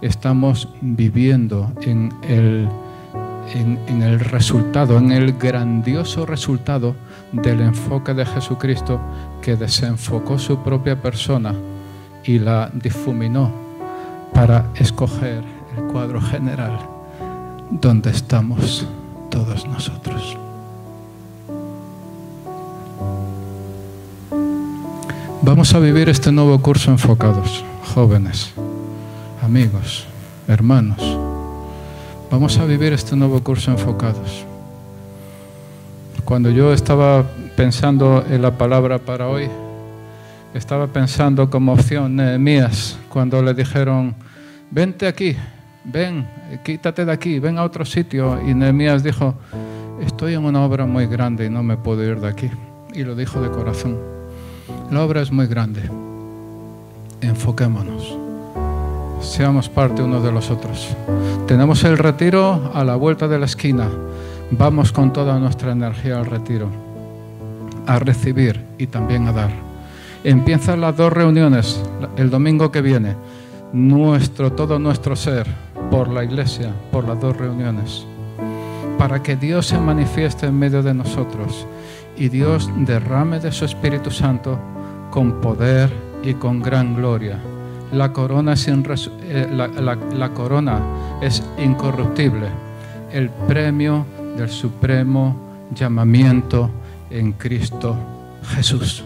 [0.00, 2.68] estamos viviendo en el,
[3.54, 6.94] en, el resultado, en el grandioso resultado
[7.32, 9.00] del enfoque de Jesucristo
[9.40, 11.54] que desenfocó su propia persona
[12.24, 13.50] y la difuminó
[14.32, 15.42] para escoger
[15.76, 16.78] el cuadro general
[17.70, 18.86] donde estamos
[19.30, 20.36] todos nosotros.
[25.42, 28.52] Vamos a vivir este nuevo curso enfocados, jóvenes,
[29.42, 30.06] amigos,
[30.46, 31.21] hermanos.
[32.32, 34.46] Vamos a vivir este nuevo curso enfocados.
[36.24, 37.26] Cuando yo estaba
[37.58, 39.50] pensando en la palabra para hoy,
[40.54, 44.14] estaba pensando como opción Nehemías, cuando le dijeron,
[44.70, 45.36] vente aquí,
[45.84, 46.26] ven,
[46.64, 48.40] quítate de aquí, ven a otro sitio.
[48.48, 49.34] Y Nehemías dijo,
[50.00, 52.50] estoy en una obra muy grande y no me puedo ir de aquí.
[52.94, 53.98] Y lo dijo de corazón.
[54.90, 55.82] La obra es muy grande.
[57.20, 58.21] Enfoquémonos.
[59.22, 60.94] Seamos parte uno de los otros.
[61.46, 63.88] Tenemos el retiro a la vuelta de la esquina.
[64.50, 66.68] Vamos con toda nuestra energía al retiro,
[67.86, 69.50] a recibir y también a dar.
[70.24, 71.80] Empiezan las dos reuniones
[72.16, 73.14] el domingo que viene.
[73.72, 75.46] Nuestro, todo nuestro ser
[75.90, 78.04] por la iglesia, por las dos reuniones,
[78.98, 81.66] para que Dios se manifieste en medio de nosotros
[82.16, 84.58] y Dios derrame de su Espíritu Santo
[85.10, 85.90] con poder
[86.22, 87.38] y con gran gloria.
[87.92, 90.80] La corona es, eh, la corona
[91.20, 92.48] es incorruptible,
[93.12, 95.36] el premio del supremo
[95.74, 96.70] llamamiento
[97.10, 97.96] en Cristo
[98.54, 99.04] Jesús.